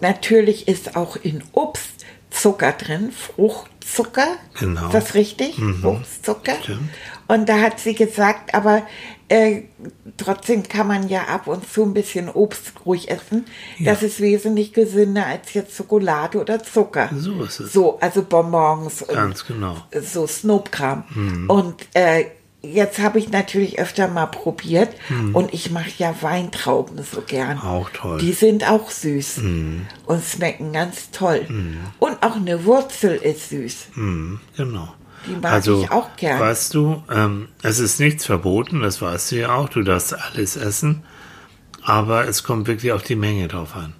natürlich 0.00 0.68
ist 0.68 0.96
auch 0.96 1.16
in 1.16 1.42
Obst 1.52 1.96
Zucker 2.30 2.72
drin, 2.72 3.12
Fruchtzucker. 3.12 4.26
Genau. 4.58 4.86
Ist 4.86 4.94
das 4.94 5.14
richtig? 5.14 5.56
Fruchtzucker. 5.80 6.56
Stimmt. 6.62 6.90
Und 7.28 7.48
da 7.48 7.60
hat 7.60 7.80
sie 7.80 7.94
gesagt, 7.94 8.54
aber 8.54 8.82
äh, 9.28 9.62
trotzdem 10.16 10.62
kann 10.62 10.86
man 10.86 11.08
ja 11.08 11.24
ab 11.24 11.48
und 11.48 11.68
zu 11.68 11.82
ein 11.82 11.94
bisschen 11.94 12.28
Obst 12.28 12.72
ruhig 12.84 13.10
essen. 13.10 13.46
Das 13.80 14.02
ist 14.02 14.20
wesentlich 14.20 14.72
gesünder 14.72 15.26
als 15.26 15.54
jetzt 15.54 15.76
Schokolade 15.76 16.40
oder 16.40 16.62
Zucker. 16.62 17.10
So 17.16 17.42
ist 17.42 17.58
es. 17.58 17.72
So, 17.72 17.98
also 17.98 18.22
Bonbons 18.22 19.04
Ganz 19.08 19.44
genau. 19.44 19.76
so 20.00 20.26
Snopkram. 20.26 21.04
Hm. 21.12 21.50
Und 21.50 21.74
äh, 21.94 22.26
jetzt 22.72 22.98
habe 22.98 23.18
ich 23.18 23.30
natürlich 23.30 23.78
öfter 23.78 24.08
mal 24.08 24.26
probiert 24.26 24.90
Hm. 25.08 25.34
und 25.34 25.52
ich 25.54 25.70
mache 25.70 25.90
ja 25.98 26.14
Weintrauben 26.20 27.02
so 27.02 27.20
gern. 27.22 27.58
Auch 27.58 27.90
toll. 27.90 28.18
Die 28.18 28.32
sind 28.32 28.68
auch 28.68 28.90
süß 28.90 29.36
Hm. 29.38 29.86
und 30.06 30.24
schmecken 30.24 30.72
ganz 30.72 31.10
toll. 31.10 31.46
Und 31.98 32.22
auch 32.22 32.36
eine 32.36 32.64
Wurzel 32.64 33.16
ist 33.16 33.50
süß. 33.50 33.76
Mhm, 33.94 34.40
genau. 34.56 34.94
Die 35.26 35.34
mag 35.36 35.66
ich 35.66 35.90
auch 35.90 36.14
gern. 36.16 36.38
Weißt 36.40 36.74
du, 36.74 37.02
ähm, 37.10 37.48
es 37.62 37.78
ist 37.78 37.98
nichts 37.98 38.26
verboten, 38.26 38.80
das 38.80 39.02
weißt 39.02 39.32
du 39.32 39.36
ja 39.36 39.54
auch, 39.54 39.68
du 39.68 39.82
darfst 39.82 40.14
alles 40.14 40.56
essen, 40.56 41.02
aber 41.82 42.28
es 42.28 42.42
kommt 42.44 42.66
wirklich 42.68 42.92
auf 42.92 43.02
die 43.02 43.16
Menge 43.16 43.48
drauf 43.48 43.74
an. 43.74 43.94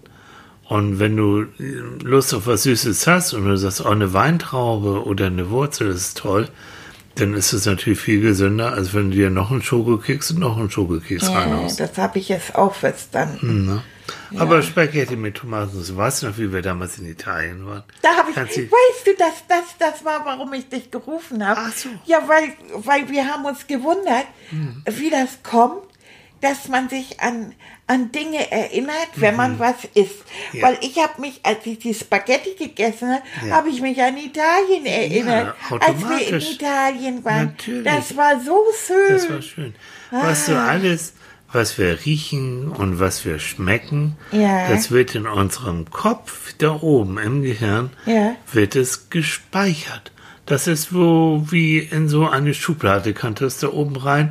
Und 0.68 0.98
wenn 0.98 1.16
du 1.16 1.42
äh, 1.42 1.46
Lust 2.02 2.34
auf 2.34 2.46
was 2.46 2.64
Süßes 2.64 3.06
hast 3.06 3.32
und 3.34 3.44
du 3.44 3.56
sagst, 3.56 3.84
oh, 3.84 3.88
eine 3.88 4.12
Weintraube 4.12 5.04
oder 5.04 5.26
eine 5.26 5.50
Wurzel 5.50 5.88
das 5.88 5.96
ist 5.98 6.18
toll, 6.18 6.48
dann 7.16 7.34
ist 7.34 7.52
es 7.52 7.66
natürlich 7.66 7.98
viel 8.00 8.20
gesünder, 8.20 8.72
als 8.72 8.94
wenn 8.94 9.10
du 9.10 9.16
dir 9.16 9.30
noch 9.30 9.50
einen 9.50 9.62
Schokokeks 9.62 10.30
und 10.32 10.38
noch 10.40 10.56
einen 10.56 10.70
Schokokeks 10.70 11.24
Ja, 11.28 11.32
reinhaust. 11.38 11.80
das 11.80 11.96
habe 11.98 12.18
ich 12.18 12.28
jetzt 12.28 12.54
auch 12.54 12.74
verstanden. 12.74 13.66
Ne? 13.66 13.82
Aber 14.38 14.62
Spaghetti 14.62 15.16
mit 15.16 15.34
Tomatensauce, 15.36 15.96
weißt 15.96 16.22
du 16.22 16.26
noch, 16.28 16.38
wie 16.38 16.52
wir 16.52 16.62
damals 16.62 16.98
in 16.98 17.06
Italien 17.06 17.66
waren? 17.66 17.82
Da 18.02 18.10
habe 18.16 18.30
ich, 18.30 18.34
Kannst 18.36 18.56
weißt 18.56 19.06
du, 19.06 19.10
das, 19.18 19.32
das, 19.48 19.64
das 19.78 20.04
war, 20.04 20.24
warum 20.24 20.52
ich 20.52 20.68
dich 20.68 20.90
gerufen 20.90 21.44
habe. 21.46 21.60
Ach 21.64 21.72
so. 21.72 21.88
Ja, 22.04 22.18
weil, 22.28 22.52
weil 22.76 23.08
wir 23.08 23.26
haben 23.26 23.44
uns 23.44 23.66
gewundert, 23.66 24.26
Hm. 24.50 24.82
wie 24.88 25.10
das 25.10 25.38
kommt, 25.42 25.82
dass 26.48 26.68
man 26.68 26.88
sich 26.88 27.20
an, 27.20 27.52
an 27.86 28.12
Dinge 28.12 28.50
erinnert, 28.50 29.08
wenn 29.16 29.36
man 29.36 29.58
was 29.58 29.76
isst. 29.94 30.24
Mhm. 30.52 30.58
Ja. 30.60 30.66
Weil 30.68 30.78
ich 30.80 30.96
habe 30.98 31.20
mich, 31.20 31.40
als 31.42 31.64
ich 31.66 31.78
die 31.78 31.94
Spaghetti 31.94 32.54
gegessen 32.56 33.10
habe, 33.12 33.22
Ja. 33.48 33.56
habe 33.56 33.68
ich 33.68 33.80
mich 33.80 34.00
an 34.02 34.16
Italien 34.16 34.86
erinnert, 34.86 35.54
als 35.80 36.00
wir 36.08 36.28
in. 36.28 36.40
Italien 36.40 37.24
waren. 37.24 37.46
Natürlich. 37.56 37.84
Das 37.84 38.16
war 38.16 38.40
so 38.40 38.64
schön. 38.86 39.08
Das 39.12 39.30
war 39.30 39.42
schön. 39.42 39.74
Weißt 40.10 40.48
du, 40.48 40.58
alles, 40.60 41.12
was 41.52 41.78
wir 41.78 41.98
riechen 42.04 42.68
und 42.68 42.98
was 43.00 43.24
wir 43.24 43.38
schmecken, 43.38 44.16
Ja. 44.32 44.68
das 44.68 44.90
wird 44.90 45.14
in 45.14 45.26
unserem 45.26 45.90
Kopf, 45.90 46.52
da 46.58 46.80
oben 46.80 47.18
im 47.18 47.42
Gehirn, 47.42 47.90
Ja. 48.04 48.34
wird 48.52 48.76
es 48.76 49.10
gespeichert. 49.10 50.12
Das 50.44 50.66
ist 50.68 50.94
wo, 50.94 51.44
wie 51.50 51.78
in 51.78 52.08
so 52.08 52.28
eine 52.28 52.54
Schublade, 52.54 53.14
kannst 53.14 53.62
du 53.62 53.66
da 53.66 53.72
oben 53.72 53.96
rein. 53.96 54.30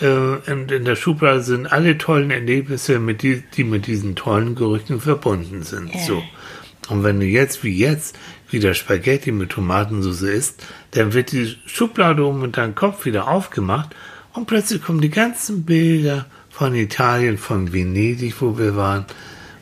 Äh, 0.00 0.50
in, 0.50 0.68
in 0.68 0.84
der 0.84 0.96
Schublade 0.96 1.42
sind 1.42 1.66
alle 1.66 1.98
tollen 1.98 2.30
Erlebnisse, 2.30 2.98
mit 2.98 3.22
die, 3.22 3.42
die 3.56 3.64
mit 3.64 3.86
diesen 3.86 4.16
tollen 4.16 4.54
Gerüchten 4.54 5.00
verbunden 5.00 5.62
sind. 5.62 5.94
Ja. 5.94 6.00
So. 6.00 6.22
Und 6.88 7.04
wenn 7.04 7.20
du 7.20 7.26
jetzt 7.26 7.64
wie 7.64 7.76
jetzt 7.76 8.16
wieder 8.50 8.74
Spaghetti 8.74 9.32
mit 9.32 9.50
Tomatensauce 9.50 10.22
isst, 10.22 10.64
dann 10.92 11.12
wird 11.12 11.32
die 11.32 11.56
Schublade 11.66 12.24
um 12.24 12.40
mit 12.40 12.56
deinem 12.56 12.74
Kopf 12.74 13.04
wieder 13.04 13.28
aufgemacht 13.28 13.90
und 14.32 14.46
plötzlich 14.46 14.82
kommen 14.82 15.00
die 15.00 15.10
ganzen 15.10 15.64
Bilder 15.64 16.26
von 16.50 16.74
Italien, 16.74 17.38
von 17.38 17.72
Venedig, 17.72 18.40
wo 18.40 18.58
wir 18.58 18.76
waren. 18.76 19.06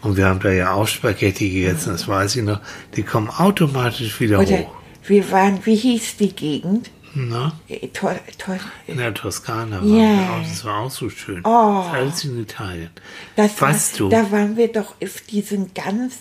Und 0.03 0.17
wir 0.17 0.27
haben 0.27 0.41
da 0.41 0.51
ja 0.51 0.73
auch 0.73 0.89
Spaghetti 0.89 1.49
gegessen, 1.51 1.93
das 1.93 2.09
weiß 2.09 2.37
ich 2.37 2.43
noch. 2.43 2.61
Die 2.97 3.03
kommen 3.03 3.31
automatisch 3.31 4.19
wieder 4.21 4.41
Oder 4.41 4.59
hoch. 4.59 4.75
wir 5.07 5.31
waren, 5.31 5.61
wie 5.65 5.77
hieß 5.77 6.17
die 6.17 6.35
Gegend? 6.35 6.91
Na? 7.14 7.52
Toll, 7.92 8.19
toll. 8.38 8.59
In 8.87 8.97
der 8.97 9.12
Toskana 9.12 9.76
waren 9.81 9.97
Ja. 9.97 10.02
wir 10.19 10.31
auch. 10.33 10.42
Das 10.49 10.64
war 10.64 10.81
auch 10.81 10.90
so 10.90 11.11
schön. 11.11 11.40
Oh. 11.45 11.83
Das 11.85 11.92
alles 11.95 12.25
in 12.25 12.40
Italien. 12.40 12.90
Das 13.37 13.61
war, 13.61 13.75
du? 13.99 14.09
Da 14.09 14.31
waren 14.33 14.57
wir 14.57 14.73
doch 14.73 14.95
auf 15.02 15.21
diesen 15.28 15.75
ganz 15.75 16.19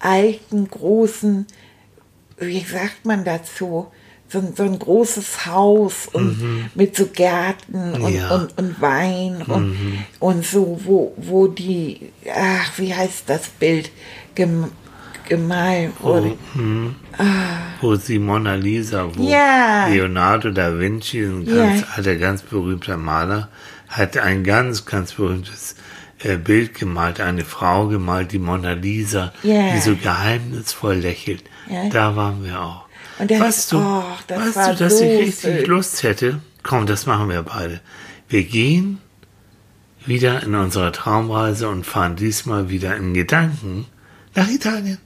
alten, 0.00 0.68
großen, 0.68 1.46
wie 2.38 2.60
sagt 2.60 3.04
man 3.06 3.24
dazu, 3.24 3.86
so, 4.28 4.38
ein- 4.38 4.54
so 4.56 4.64
ein 4.64 4.78
großes 4.78 5.46
Haus 5.46 6.08
und 6.12 6.70
mit 6.74 6.96
so 6.96 7.06
Gärten 7.06 7.92
und, 7.94 8.02
Mhm. 8.02 8.08
Ja. 8.14 8.26
Mhm. 8.26 8.32
und, 8.42 8.58
und 8.58 8.80
Wein 8.80 9.42
und, 9.42 9.76
und 10.18 10.44
so, 10.44 10.78
wo, 10.84 11.14
wo 11.16 11.46
die, 11.46 12.10
ach, 12.34 12.72
wie 12.78 12.94
heißt 12.94 13.24
das 13.28 13.48
Bild, 13.48 13.90
Gem, 14.34 14.72
gemalt 15.24 15.92
wurde. 16.00 16.36
Wo, 16.54 16.60
hm, 16.60 16.94
wo 17.80 17.96
die 17.96 18.18
Mona 18.18 18.54
Lisa, 18.54 19.08
wo 19.14 19.22
Ja. 19.22 19.86
Leonardo 19.88 20.50
da 20.50 20.78
Vinci, 20.78 21.20
ein 21.24 21.42
Ja. 21.46 21.54
ganz 21.66 21.84
alter, 21.96 22.16
ganz 22.16 22.42
berühmter 22.42 22.96
Maler, 22.96 23.48
hat 23.88 24.16
ein 24.18 24.44
ganz, 24.44 24.84
ganz 24.86 25.12
berühmtes 25.14 25.76
äh, 26.20 26.36
Bild 26.36 26.74
gemalt, 26.74 27.20
eine 27.20 27.44
Frau 27.44 27.88
gemalt, 27.88 28.32
die 28.32 28.38
Mona 28.38 28.72
Lisa, 28.72 29.32
Ja. 29.42 29.74
die 29.74 29.80
so 29.80 29.94
geheimnisvoll 29.96 30.94
lächelt. 30.96 31.44
Ja. 31.68 31.88
Da 31.90 32.16
waren 32.16 32.42
wir 32.44 32.60
auch. 32.60 32.84
Und 33.18 33.30
das- 33.30 33.40
weißt 33.40 33.72
du, 33.72 33.78
oh, 33.78 34.02
das 34.26 34.38
weißt 34.56 34.70
du, 34.70 34.84
dass 34.84 34.98
so 34.98 35.04
ich 35.04 35.20
richtig. 35.20 35.66
Lust 35.66 36.02
hätte? 36.02 36.40
Komm, 36.62 36.86
das 36.86 37.04
machen 37.06 37.28
wir 37.28 37.42
beide. 37.42 37.80
Wir 38.28 38.44
gehen 38.44 38.98
wieder 40.06 40.42
in 40.42 40.54
unserer 40.54 40.92
Traumreise 40.92 41.68
und 41.68 41.84
fahren 41.84 42.16
diesmal 42.16 42.70
wieder 42.70 42.96
in 42.96 43.12
Gedanken 43.14 43.86
nach 44.34 44.48
Italien. 44.48 44.98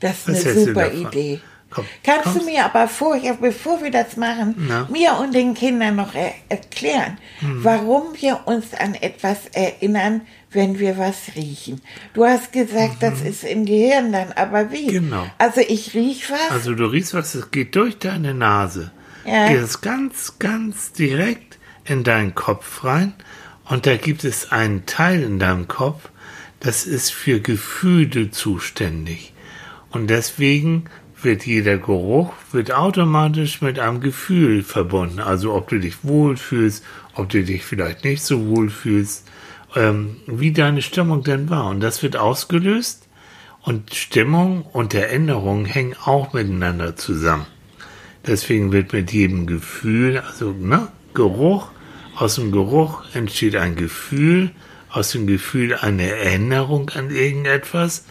Das 0.00 0.28
ist 0.28 0.46
eine 0.46 0.64
super? 0.66 0.92
Idee. 0.92 1.40
Komm, 1.70 1.84
Kannst 2.02 2.24
kommst? 2.24 2.40
du 2.40 2.44
mir 2.46 2.64
aber 2.64 2.88
vorher, 2.88 3.34
bevor 3.34 3.82
wir 3.82 3.90
das 3.90 4.16
machen, 4.16 4.54
Na? 4.56 4.88
mir 4.90 5.18
und 5.20 5.34
den 5.34 5.52
Kindern 5.52 5.96
noch 5.96 6.14
er 6.14 6.32
erklären, 6.48 7.18
Hm. 7.40 7.62
warum 7.62 8.04
wir 8.18 8.40
uns 8.46 8.72
an 8.72 8.94
etwas 8.94 9.46
erinnern, 9.52 10.22
wenn 10.50 10.78
wir 10.78 10.96
was 10.96 11.34
riechen? 11.36 11.82
Du 12.14 12.24
hast 12.24 12.52
gesagt, 12.54 13.02
das 13.02 13.20
ist 13.20 13.44
im 13.44 13.66
Gehirn 13.66 14.12
dann, 14.12 14.32
aber 14.32 14.72
wie? 14.72 14.86
Mhm. 14.86 14.92
Genau. 15.10 15.26
Also 15.36 15.60
ich 15.60 15.92
riech 15.92 16.30
was. 16.30 16.50
Also 16.50 16.74
du 16.74 16.86
riechst 16.86 17.12
was, 17.12 17.34
es 17.34 17.50
geht 17.50 17.76
durch 17.76 17.98
deine 17.98 18.32
Nase. 18.32 18.90
Ja. 19.26 19.48
Geht 19.48 19.58
es 19.62 19.82
ganz, 19.82 20.38
ganz 20.38 20.92
direkt 20.92 21.58
in 21.84 22.02
deinen 22.02 22.34
Kopf 22.34 22.82
rein. 22.84 23.12
Und 23.66 23.84
da 23.84 23.98
gibt 23.98 24.24
es 24.24 24.50
einen 24.52 24.86
Teil 24.86 25.22
in 25.22 25.38
deinem 25.38 25.68
Kopf, 25.68 26.08
das 26.60 26.86
ist 26.86 27.12
für 27.12 27.40
Gefühle 27.40 28.30
zuständig. 28.30 29.34
Und 29.90 30.08
deswegen 30.08 30.84
wird 31.22 31.46
jeder 31.46 31.78
Geruch 31.78 32.32
wird 32.52 32.72
automatisch 32.72 33.60
mit 33.60 33.78
einem 33.78 34.00
Gefühl 34.00 34.62
verbunden. 34.62 35.20
Also 35.20 35.54
ob 35.54 35.68
du 35.68 35.78
dich 35.78 36.04
wohlfühlst, 36.04 36.84
ob 37.14 37.28
du 37.28 37.42
dich 37.42 37.64
vielleicht 37.64 38.04
nicht 38.04 38.22
so 38.22 38.46
wohlfühlst, 38.46 39.26
ähm, 39.74 40.16
wie 40.26 40.52
deine 40.52 40.82
Stimmung 40.82 41.24
denn 41.24 41.50
war. 41.50 41.68
Und 41.68 41.80
das 41.80 42.02
wird 42.02 42.16
ausgelöst 42.16 43.08
und 43.62 43.94
Stimmung 43.94 44.62
und 44.62 44.94
Erinnerung 44.94 45.64
hängen 45.64 45.96
auch 46.04 46.32
miteinander 46.32 46.96
zusammen. 46.96 47.46
Deswegen 48.26 48.72
wird 48.72 48.92
mit 48.92 49.12
jedem 49.12 49.46
Gefühl, 49.46 50.18
also 50.18 50.52
ne, 50.52 50.88
Geruch, 51.14 51.68
aus 52.16 52.36
dem 52.36 52.52
Geruch 52.52 53.02
entsteht 53.14 53.56
ein 53.56 53.76
Gefühl, 53.76 54.50
aus 54.90 55.12
dem 55.12 55.26
Gefühl 55.26 55.74
eine 55.74 56.08
Erinnerung 56.08 56.90
an 56.90 57.10
irgendetwas 57.10 58.04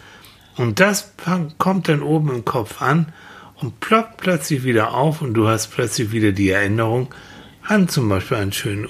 und 0.58 0.80
das 0.80 1.12
kommt 1.58 1.88
dann 1.88 2.02
oben 2.02 2.30
im 2.30 2.44
Kopf 2.44 2.82
an 2.82 3.12
und 3.60 3.80
ploppt 3.80 4.18
plötzlich 4.18 4.64
wieder 4.64 4.94
auf 4.94 5.22
und 5.22 5.34
du 5.34 5.48
hast 5.48 5.68
plötzlich 5.68 6.12
wieder 6.12 6.32
die 6.32 6.50
Erinnerung 6.50 7.14
an 7.62 7.88
zum 7.88 8.08
Beispiel 8.08 8.38
einen 8.38 8.52
schönen 8.52 8.88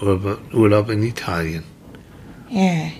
Urlaub 0.52 0.88
in 0.90 1.02
Italien. 1.02 1.64
Ja. 2.50 2.90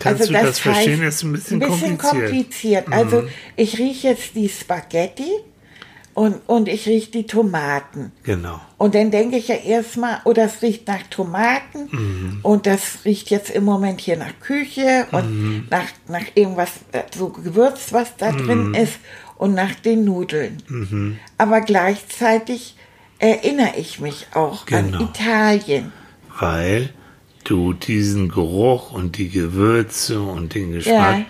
Kannst 0.00 0.22
also 0.22 0.32
du 0.32 0.38
das, 0.38 0.42
das 0.42 0.58
verstehen? 0.58 1.00
heißt, 1.00 1.16
ist 1.18 1.22
ein 1.22 1.32
bisschen, 1.32 1.62
ein 1.62 1.70
bisschen 1.70 1.98
kompliziert. 1.98 2.86
kompliziert. 2.86 2.92
Also 2.92 3.28
ich 3.54 3.78
rieche 3.78 4.08
jetzt 4.08 4.34
die 4.34 4.48
Spaghetti 4.48 5.30
und, 6.16 6.36
und 6.48 6.66
ich 6.68 6.86
rieche 6.86 7.10
die 7.12 7.26
Tomaten. 7.26 8.10
Genau. 8.24 8.58
Und 8.78 8.94
dann 8.96 9.10
denke 9.10 9.36
ich 9.36 9.48
ja 9.48 9.54
erstmal, 9.54 10.20
oh, 10.24 10.32
das 10.32 10.62
riecht 10.62 10.88
nach 10.88 11.02
Tomaten 11.10 11.88
Mhm. 11.92 12.38
und 12.42 12.66
das 12.66 13.04
riecht 13.04 13.30
jetzt 13.30 13.50
im 13.50 13.64
Moment 13.64 14.00
hier 14.00 14.16
nach 14.16 14.32
Küche 14.40 15.06
und 15.12 15.30
Mhm. 15.30 15.66
nach, 15.70 15.84
nach 16.08 16.24
irgendwas, 16.34 16.70
äh, 16.92 17.02
so 17.14 17.28
Gewürz, 17.28 17.92
was 17.92 18.16
da 18.16 18.32
drin 18.32 18.68
Mhm. 18.68 18.74
ist 18.74 18.98
und 19.36 19.54
nach 19.54 19.74
den 19.74 20.04
Nudeln. 20.04 21.18
Aber 21.38 21.60
gleichzeitig 21.60 22.76
erinnere 23.18 23.74
ich 23.76 24.00
mich 24.00 24.26
auch 24.34 24.64
Genau. 24.66 24.98
an 24.98 25.04
Italien. 25.04 25.92
Weil 26.40 26.90
du 27.44 27.72
diesen 27.74 28.28
Geruch 28.28 28.90
und 28.92 29.18
die 29.18 29.28
Gewürze 29.28 30.20
und 30.20 30.54
den 30.54 30.72
Geschmack, 30.72 31.18
Ja. 31.18 31.24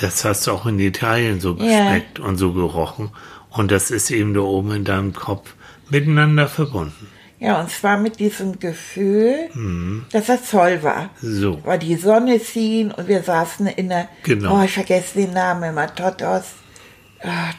das 0.00 0.24
hast 0.24 0.46
du 0.46 0.52
auch 0.52 0.66
in 0.66 0.78
Italien 0.78 1.40
so 1.40 1.56
Ja. 1.56 1.64
geschmeckt 1.64 2.20
und 2.20 2.36
so 2.36 2.52
gerochen. 2.52 3.10
Und 3.50 3.70
das 3.70 3.90
ist 3.90 4.10
eben 4.10 4.34
da 4.34 4.40
oben 4.40 4.72
in 4.72 4.84
deinem 4.84 5.12
Kopf 5.12 5.54
miteinander 5.90 6.46
verbunden. 6.48 7.08
Ja, 7.40 7.58
und 7.60 7.70
zwar 7.70 7.98
mit 7.98 8.20
diesem 8.20 8.58
Gefühl, 8.60 9.48
Mhm. 9.54 10.04
dass 10.12 10.26
das 10.26 10.50
toll 10.50 10.82
war. 10.82 11.08
So. 11.22 11.64
War 11.64 11.78
die 11.78 11.96
Sonne 11.96 12.38
schien 12.38 12.92
und 12.92 13.08
wir 13.08 13.22
saßen 13.22 13.66
in 13.66 13.88
der, 13.88 14.08
Genau. 14.24 14.58
oh, 14.60 14.62
ich 14.64 14.72
vergesse 14.72 15.18
den 15.20 15.32
Namen 15.32 15.70
immer, 15.70 15.92
Totos, 15.94 16.44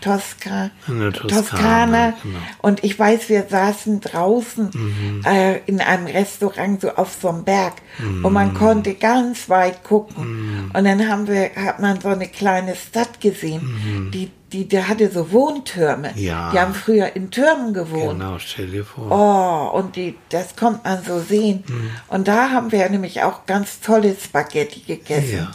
Tosca, 0.02 0.72
In 0.88 1.00
der 1.00 1.14
Toskana, 1.14 1.42
Toskana. 1.42 2.14
genau. 2.24 2.38
Mhm. 2.38 2.44
Und 2.62 2.84
ich 2.84 2.98
weiß, 2.98 3.30
wir 3.30 3.46
saßen 3.50 4.02
draußen 4.02 5.22
äh, 5.26 5.60
in 5.68 5.82
einem 5.82 6.08
Restaurant 6.08 6.82
so 6.82 6.90
auf 6.96 7.16
so 7.22 7.30
einem 7.30 7.44
Berg 7.44 7.74
und 8.00 8.22
Mhm. 8.24 8.34
man 8.34 8.54
konnte 8.54 8.96
ganz 8.96 9.50
weit 9.50 9.84
gucken. 9.84 10.72
Und 10.74 10.84
dann 10.84 11.08
haben 11.08 11.28
wir, 11.28 11.52
hat 11.56 11.80
man 11.80 12.02
so 12.02 12.10
eine 12.10 12.28
kleine 12.28 12.76
Stadt 12.76 13.22
gesehen, 13.22 14.10
die, 14.14 14.32
die, 14.52 14.68
die 14.68 14.84
hatte 14.84 15.12
so 15.12 15.32
Wohntürme. 15.32 16.12
Mhm. 16.16 16.20
Ja. 16.22 16.52
Die 16.52 16.60
haben 16.60 16.74
früher 16.74 17.16
in 17.16 17.30
Türmen 17.32 17.74
gewohnt. 17.74 18.20
Genau, 18.20 18.40
stell 18.40 18.68
dir 18.68 18.84
vor. 18.84 19.12
Oh, 19.12 19.78
und 19.78 19.96
die, 19.96 20.16
das 20.30 20.56
kommt 20.56 20.84
man 20.84 21.04
so 21.04 21.20
sehen. 21.20 21.64
Mhm. 21.68 21.92
Und 22.08 22.28
da 22.28 22.50
haben 22.50 22.72
wir 22.72 22.90
nämlich 22.90 23.22
auch 23.24 23.46
ganz 23.46 23.80
tolle 23.80 24.16
Spaghetti 24.22 24.80
gegessen. 24.82 25.38
Ja. 25.38 25.52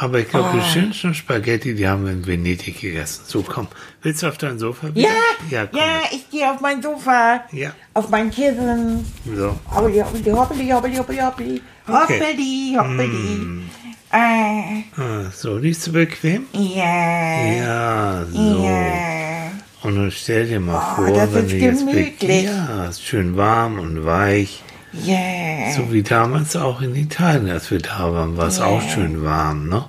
Aber 0.00 0.20
ich 0.20 0.28
glaube, 0.28 0.50
die 0.54 0.60
Oh. 0.60 0.72
schönsten 0.72 1.12
Spaghetti, 1.12 1.74
die 1.74 1.88
haben 1.88 2.04
wir 2.04 2.12
in 2.12 2.24
Venedig 2.24 2.80
gegessen. 2.80 3.22
So, 3.26 3.42
komm. 3.42 3.66
Willst 4.02 4.22
du 4.22 4.28
auf 4.28 4.38
dein 4.38 4.56
Sofa 4.58 4.94
wieder? 4.94 5.08
Ja, 5.08 5.14
Ja, 5.50 5.62
ja, 5.62 5.66
komm. 5.66 5.80
ich 6.12 6.30
gehe 6.30 6.48
auf 6.48 6.60
mein 6.60 6.80
Sofa, 6.80 7.40
Ja. 7.50 7.72
auf 7.94 8.08
mein 8.08 8.30
Kissen. 8.30 9.04
So. 9.36 9.58
Hoppeli, 9.74 9.98
hoppeli, 9.98 10.30
hoppeli, 10.30 10.68
hoppeli, 10.70 10.96
hoppeli, 10.96 11.18
hoppeli. 11.18 11.62
Okay. 11.88 12.20
Hoppeli, 12.20 12.76
hoppeli. 12.78 13.08
Mm. 13.08 13.70
Äh, 14.10 14.84
Ah, 14.96 15.30
so, 15.34 15.58
liegst 15.58 15.86
du 15.88 15.92
bequem? 15.92 16.46
ja. 16.52 17.52
Ja, 17.52 18.24
so. 18.32 18.64
Ja. 18.64 19.50
Und 19.82 19.94
nun 19.96 20.10
stell 20.12 20.46
dir 20.46 20.60
mal 20.60 20.80
Oh, 20.92 20.94
vor, 21.06 21.12
das 21.12 21.34
wenn 21.34 21.44
ist 21.44 21.52
du 21.52 21.56
jetzt 21.56 21.78
gemütlich. 21.86 22.18
bequem- 22.20 22.44
Ja, 22.44 22.86
ist 22.86 23.02
schön 23.04 23.36
warm 23.36 23.78
und 23.80 24.04
weich. 24.06 24.62
Ja. 24.92 25.72
So 25.76 25.92
wie 25.92 26.02
damals 26.02 26.56
auch 26.56 26.80
in 26.80 26.94
Italien, 26.94 27.50
als 27.50 27.70
wir 27.70 27.78
da 27.78 28.12
waren, 28.12 28.36
war 28.36 28.48
es 28.48 28.58
Ja. 28.58 28.64
auch 28.66 28.82
schön 28.82 29.22
warm, 29.22 29.68
ne? 29.68 29.84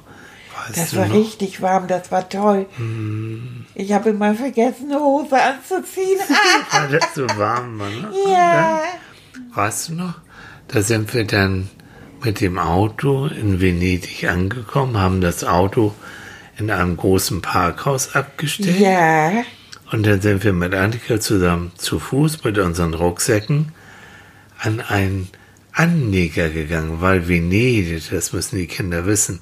Weißt 0.68 0.78
Das 0.78 0.96
war 0.96 1.08
noch? 1.08 1.16
richtig 1.16 1.62
warm, 1.62 1.88
das 1.88 2.12
war 2.12 2.28
toll. 2.28 2.66
Mm. 2.78 3.66
Ich 3.76 3.94
habe 3.94 4.10
immer 4.10 4.36
vergessen, 4.36 4.92
eine 4.92 5.00
Hose 5.00 5.36
anzuziehen. 5.42 6.20
Weil 6.72 7.00
das 7.00 7.14
so 7.16 7.26
warm 7.38 7.80
war, 7.80 7.90
ne? 7.90 8.10
Ja. 8.28 8.82
dann, 9.34 9.56
weißt 9.56 9.90
du 9.90 9.94
noch, 9.96 10.14
da 10.68 10.82
sind 10.82 11.14
wir 11.14 11.26
dann 11.26 11.70
mit 12.24 12.42
dem 12.42 12.60
Auto 12.60 13.28
in 13.28 13.62
Venedig 13.62 14.28
angekommen, 14.30 14.98
haben 14.98 15.22
das 15.22 15.46
Auto 15.46 15.96
in 16.58 16.70
einem 16.70 16.98
großen 16.98 17.42
Parkhaus 17.42 18.16
abgestellt. 18.16 18.80
Ja. 18.80 19.32
Und 19.94 20.06
dann 20.06 20.20
sind 20.20 20.44
wir 20.44 20.52
mit 20.52 20.76
Annika 20.76 21.20
zusammen 21.22 21.72
zu 21.78 21.98
Fuß 22.00 22.44
mit 22.44 22.58
unseren 22.58 22.94
Rucksäcken 22.94 23.72
an 24.60 24.82
einen 24.82 25.30
Anleger 25.72 26.50
gegangen, 26.50 27.02
weil 27.02 27.28
Venedig, 27.28 28.10
das 28.10 28.34
müssen 28.34 28.58
die 28.58 28.68
Kinder 28.68 29.06
wissen, 29.06 29.40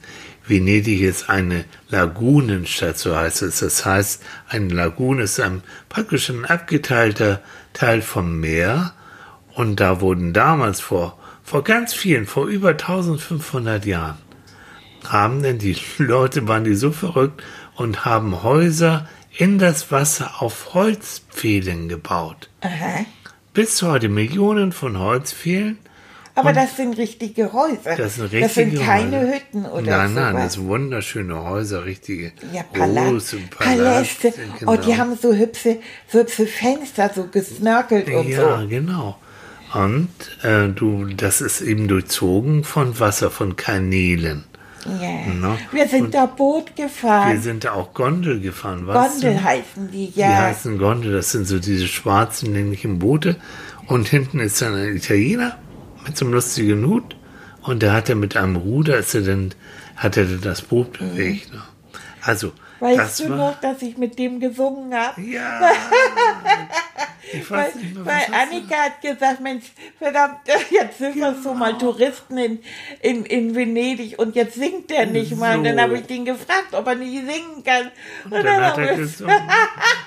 Venedig 0.48 1.02
ist 1.02 1.30
eine 1.30 1.66
Lagunenstadt, 1.90 2.98
so 2.98 3.16
heißt 3.16 3.42
es. 3.42 3.60
Das 3.60 3.86
heißt, 3.86 4.24
eine 4.48 4.74
Lagune 4.74 5.24
ist 5.24 5.40
ein, 5.40 5.62
praktisch 5.90 6.30
ein 6.30 6.46
abgeteilter 6.46 7.42
Teil 7.74 8.02
vom 8.02 8.40
Meer. 8.40 8.94
Und 9.54 9.80
da 9.80 10.00
wurden 10.00 10.34
damals 10.34 10.80
vor, 10.80 11.18
vor 11.44 11.64
ganz 11.64 11.94
vielen, 11.94 12.28
vor 12.28 12.48
über 12.48 12.70
1500 12.70 13.86
Jahren, 13.86 14.18
haben 15.06 15.44
denn 15.44 15.58
die 15.58 15.76
Leute, 15.98 16.48
waren 16.48 16.64
die 16.64 16.76
so 16.76 16.92
verrückt 16.92 17.44
und 17.76 18.06
haben 18.06 18.44
Häuser 18.44 19.08
in 19.36 19.60
das 19.60 19.92
Wasser 19.92 20.42
auf 20.42 20.74
Holzpfählen 20.74 21.90
gebaut. 21.90 22.50
Aha. 22.62 23.06
Bis 23.58 23.82
heute 23.82 24.08
Millionen 24.08 24.72
von 24.72 25.00
Holzpfählen. 25.00 25.80
Aber 26.36 26.50
Und 26.50 26.58
das 26.58 26.78
sind 26.78 26.96
richtige 26.96 27.52
Häuser. 27.54 27.96
Das 27.98 28.18
sind 28.18 28.32
Das 28.32 28.54
sind 28.54 28.66
richtige 28.68 28.84
keine 28.86 29.18
Häuser. 29.22 29.34
Hütten 29.34 29.66
oder 29.66 29.82
Nein, 29.82 30.14
nein, 30.14 30.34
sowas. 30.34 30.44
das 30.44 30.54
sind 30.54 30.68
wunderschöne 30.68 31.44
Häuser, 31.44 31.84
richtige 31.86 32.34
ja, 32.54 32.62
Pala 32.72 33.10
große 33.10 33.38
Paläste. 33.50 34.32
Oh, 34.68 34.76
die 34.76 34.86
genau. 34.92 34.98
haben 35.00 35.18
so 35.20 35.34
hübsche, 35.34 35.80
so 36.08 36.20
hübsche 36.20 36.46
Fenster, 36.46 37.10
so 37.16 37.26
gesnörkelt 37.32 38.08
und 38.10 38.28
Ja, 38.30 38.60
so. 38.62 38.68
genau. 38.68 39.18
Und 39.74 40.10
äh, 40.44 40.68
du, 40.68 41.06
das 41.06 41.42
ist 41.42 41.62
eben 41.62 41.88
durchzogen 41.88 42.64
von 42.64 43.00
Wasser, 43.00 43.32
von 43.32 43.56
Kanälen. 43.56 44.44
Ja. 45.02 45.34
Ne? 45.34 45.58
Wir 45.72 45.88
sind 45.88 46.14
da 46.14 46.26
Boot 46.26 46.72
Wir 46.76 46.86
gefahren. 46.86 47.42
sind 47.42 47.64
da 47.64 47.74
auch 47.74 47.94
Gondel 47.94 48.40
gefahren, 48.40 48.88
weißt 48.88 49.14
Gondel 49.22 49.34
du? 49.36 49.44
heißen 49.44 49.92
die, 49.92 50.12
Die 50.12 50.20
ja. 50.20 50.38
heißen 50.44 50.78
Gondel, 50.78 51.14
das 51.14 51.32
sind 51.32 51.48
so 51.48 51.60
diese 51.60 51.88
schwarzen 51.88 52.54
länglichen 52.54 53.00
Boote. 53.00 53.36
Und 53.88 54.08
hinten 54.08 54.40
ist 54.40 54.62
dann 54.62 54.76
ein 54.76 54.96
Italiener 54.96 55.58
mit 56.06 56.18
so 56.18 56.26
einem 56.26 56.34
lustigen 56.34 56.86
Hut. 56.88 57.16
Und 57.62 57.82
der 57.82 57.94
hat 57.94 58.10
er 58.10 58.16
mit 58.16 58.38
einem 58.38 58.56
Ruder, 58.56 58.98
ist 58.98 59.14
er 59.16 59.22
dann, 59.22 59.54
hat 59.98 60.16
er 60.18 60.26
das 60.26 60.62
Boot 60.62 61.00
bewegt. 61.00 61.52
Ne? 61.54 61.62
Also, 62.22 62.52
Weißt 62.80 63.22
du 63.22 63.30
noch, 63.30 63.60
dass 63.60 63.82
ich 63.82 63.98
mit 63.98 64.20
dem 64.20 64.40
gesungen 64.40 64.94
habe? 64.94 65.20
Ja. 65.22 65.62
Ich 67.42 67.52
Weil, 67.52 67.60
weiß 67.66 67.76
nicht 67.76 67.96
mehr, 67.96 68.06
weil 68.06 68.22
du- 68.28 68.34
Annika 68.34 68.76
hat 68.76 69.02
gesagt, 69.02 69.40
Mensch, 69.42 69.66
verdammt, 70.00 70.38
jetzt 70.70 70.98
sind 70.98 71.16
wir 71.16 71.36
so 71.44 71.54
mal 71.54 71.78
Touristen 71.78 72.38
in, 72.38 72.60
in, 73.02 73.26
in 73.26 73.56
Venedig 73.56 74.18
und 74.20 74.36
jetzt 74.36 74.56
singt 74.56 74.90
der 74.90 75.06
nicht 75.06 75.36
mal. 75.38 75.58
Und 75.58 75.64
dann 75.64 75.76
So. 75.76 75.82
habe 75.82 75.98
ich 76.00 76.06
den 76.08 76.26
gefragt, 76.26 76.74
ob 76.74 76.88
er 76.88 76.96
nicht 76.96 77.14
singen 77.26 77.64
kann. 77.64 77.92
Und, 78.26 78.34
Und 78.34 78.44
dann 78.46 78.64
hat 78.64 78.78
er 78.78 78.96
gesungen. 78.96 79.36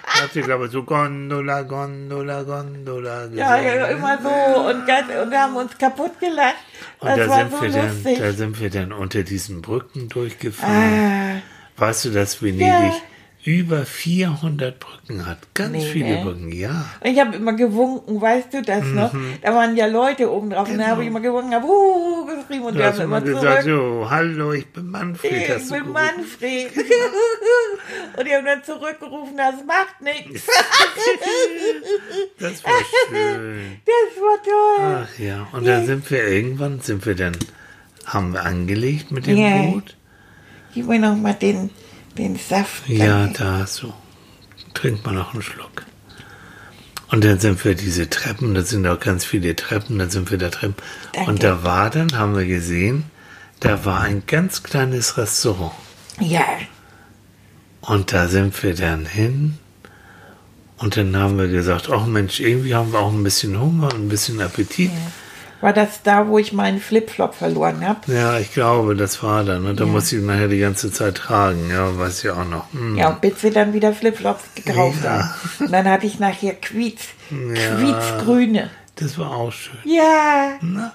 hat 0.07 0.35
er, 0.37 0.43
glaube 0.43 0.67
ich, 0.67 0.73
so 0.73 0.83
Gondola, 0.83 1.63
Gondola, 1.63 2.43
Gondola 2.43 3.27
gesungen. 3.27 3.39
Ja, 3.39 3.57
ja, 3.61 3.87
immer 3.87 4.19
so 4.23 4.61
und, 4.69 4.87
ganz, 4.87 5.07
und 5.23 5.35
haben 5.35 5.57
uns 5.57 5.77
kaputt 5.79 6.19
gelacht. 6.21 6.57
Und 7.01 7.09
Das 7.09 7.17
da 7.19 7.29
war 7.29 7.39
sind, 7.39 7.51
so 7.53 7.63
wir 7.63 7.71
dann, 7.71 8.05
da 8.19 8.33
sind 8.33 8.61
wir 8.61 8.71
dann 8.71 8.93
unter 8.93 9.23
diesen 9.23 9.63
Brücken 9.63 10.09
durchgefahren. 10.09 11.43
ah, 11.43 11.43
Weißt 11.77 12.05
du, 12.07 12.11
dass 12.11 12.43
Venedig 12.43 12.67
Ja. 12.67 12.93
Über 13.43 13.87
400 13.87 14.79
Brücken 14.79 15.27
hat? 15.27 15.39
Ganz 15.55 15.73
Nee, 15.73 15.91
viele 15.91 16.17
ne? 16.17 16.23
Brücken, 16.23 16.53
ja. 16.53 16.85
und 17.03 17.11
ich 17.11 17.19
habe 17.19 17.37
immer 17.37 17.55
gewunken, 17.55 18.21
weißt 18.21 18.53
du 18.53 18.61
das 18.63 18.85
noch? 18.85 19.15
Da 19.43 19.55
waren 19.55 19.77
ja 19.77 19.87
Leute 19.87 20.31
oben 20.31 20.51
drauf 20.51 20.69
und 20.69 20.77
da 20.79 20.89
habe 20.89 21.03
ich 21.03 21.09
immer 21.09 21.21
gewunken, 21.21 21.55
habe 21.55 21.67
uh, 21.67 22.27
geschrieben 22.27 22.67
und 22.67 22.75
die 22.77 22.83
hast 22.83 22.99
haben 22.99 23.07
immer 23.07 23.21
gesagt, 23.23 23.63
zurück. 23.63 24.03
so, 24.03 24.11
hallo, 24.11 24.53
ich 24.53 24.67
bin 24.67 24.91
Manfred. 24.91 25.33
Ich 25.33 25.69
du 25.69 25.73
bin. 25.75 25.93
Manfred. 25.93 26.71
und 28.19 28.27
die 28.27 28.35
haben 28.35 28.45
dann 28.45 28.63
zurückgerufen, 28.63 29.37
das 29.37 29.55
macht 29.67 30.01
nichts. 30.03 30.47
Das 32.39 32.65
war 32.65 32.73
schön. 33.09 33.81
Das 33.85 34.23
war 34.23 34.43
toll. 34.43 35.07
Ach 35.07 35.19
ja, 35.19 35.47
und 35.53 35.67
dann 35.67 35.87
sind 35.87 36.11
wir 36.11 36.27
irgendwann, 36.27 36.81
sind 36.81 37.05
wir 37.05 37.15
dann, 37.15 37.37
haben 38.07 38.33
wir 38.33 38.45
angelegt 38.45 39.11
mit 39.11 39.27
dem 39.27 39.37
Ja. 39.37 39.63
Boot. 39.63 39.97
Gib 40.75 40.87
mir 40.87 40.99
noch 40.99 41.17
mal 41.17 41.35
den, 41.35 41.71
den 42.19 42.37
Saft. 42.37 42.89
Ja, 42.89 43.27
da 43.29 43.67
so. 43.67 43.93
trink 44.75 45.05
mal 45.05 45.13
noch 45.13 45.33
einen 45.33 45.43
Schluck. 45.43 45.85
Und 47.11 47.25
dann 47.25 47.41
sind 47.41 47.65
wir 47.65 47.75
diese 47.75 48.09
Treppen, 48.09 48.55
da 48.55 48.63
sind 48.63 48.87
auch 48.87 49.01
ganz 49.01 49.25
viele 49.25 49.57
Treppen, 49.57 49.99
dann 49.99 50.11
sind 50.11 50.31
wir 50.31 50.39
da 50.39 50.49
drin. 50.49 50.75
Danke. 51.13 51.31
Und 51.31 51.43
da 51.43 51.65
war 51.65 51.91
dann, 51.91 52.17
haben 52.17 52.37
wir 52.37 52.47
gesehen, 52.47 53.05
da 53.59 53.85
war 53.85 54.01
ein 54.01 54.23
ganz 54.27 54.63
kleines 54.63 55.17
Restaurant. 55.17 55.73
Ja. 56.21 56.47
Und 57.81 58.13
da 58.13 58.29
sind 58.29 58.63
wir 58.63 58.75
dann 58.75 59.07
hin. 59.07 59.59
Und 60.79 60.97
dann 60.97 61.17
haben 61.17 61.37
wir 61.39 61.49
gesagt, 61.49 61.91
ach 61.91 62.07
Mensch, 62.07 62.41
irgendwie 62.41 62.75
haben 62.75 62.93
wir 62.93 63.01
auch 63.01 63.13
ein 63.13 63.25
bisschen 63.25 63.61
Hunger 63.61 63.93
und 63.93 64.07
ein 64.07 64.09
bisschen 64.09 64.41
Appetit. 64.41 64.91
War 65.61 65.73
das 65.75 66.03
da, 66.03 66.27
wo 66.29 66.39
ich 66.39 66.53
meinen 66.53 66.81
Flipflop 66.81 67.35
verloren 67.35 67.87
habe? 67.87 68.01
Ja, 68.13 68.39
ich 68.39 68.53
glaube, 68.55 68.97
das 68.97 69.23
war 69.23 69.45
dann. 69.45 69.67
Und 69.67 69.79
da 69.79 69.85
Ja. 69.85 69.91
musste 69.91 70.17
ich 70.17 70.23
nachher 70.23 70.49
die 70.49 70.59
ganze 70.59 70.91
Zeit 70.91 71.17
tragen. 71.17 71.69
Ja, 71.71 71.99
weiß 71.99 72.25
ich 72.25 72.31
auch 72.31 72.49
noch. 72.49 72.73
Hm. 72.73 72.97
Ja, 72.97 73.09
und 73.11 73.21
bis 73.21 73.43
wir 73.43 73.53
dann 73.53 73.73
wieder 73.75 73.93
Flipflops 73.93 74.43
gekauft 74.55 74.99
Ja. 75.05 75.11
haben. 75.11 75.31
Und 75.67 75.73
dann 75.73 75.87
hatte 75.89 76.07
ich 76.07 76.19
nachher 76.19 76.55
Quietsch, 76.55 77.09
Ja. 77.31 77.77
Quietschgrüne. 77.77 78.71
Das 78.97 79.19
war 79.19 79.31
auch 79.33 79.53
schön. 79.53 79.77
Ja. 79.85 80.53
Na? 80.63 80.93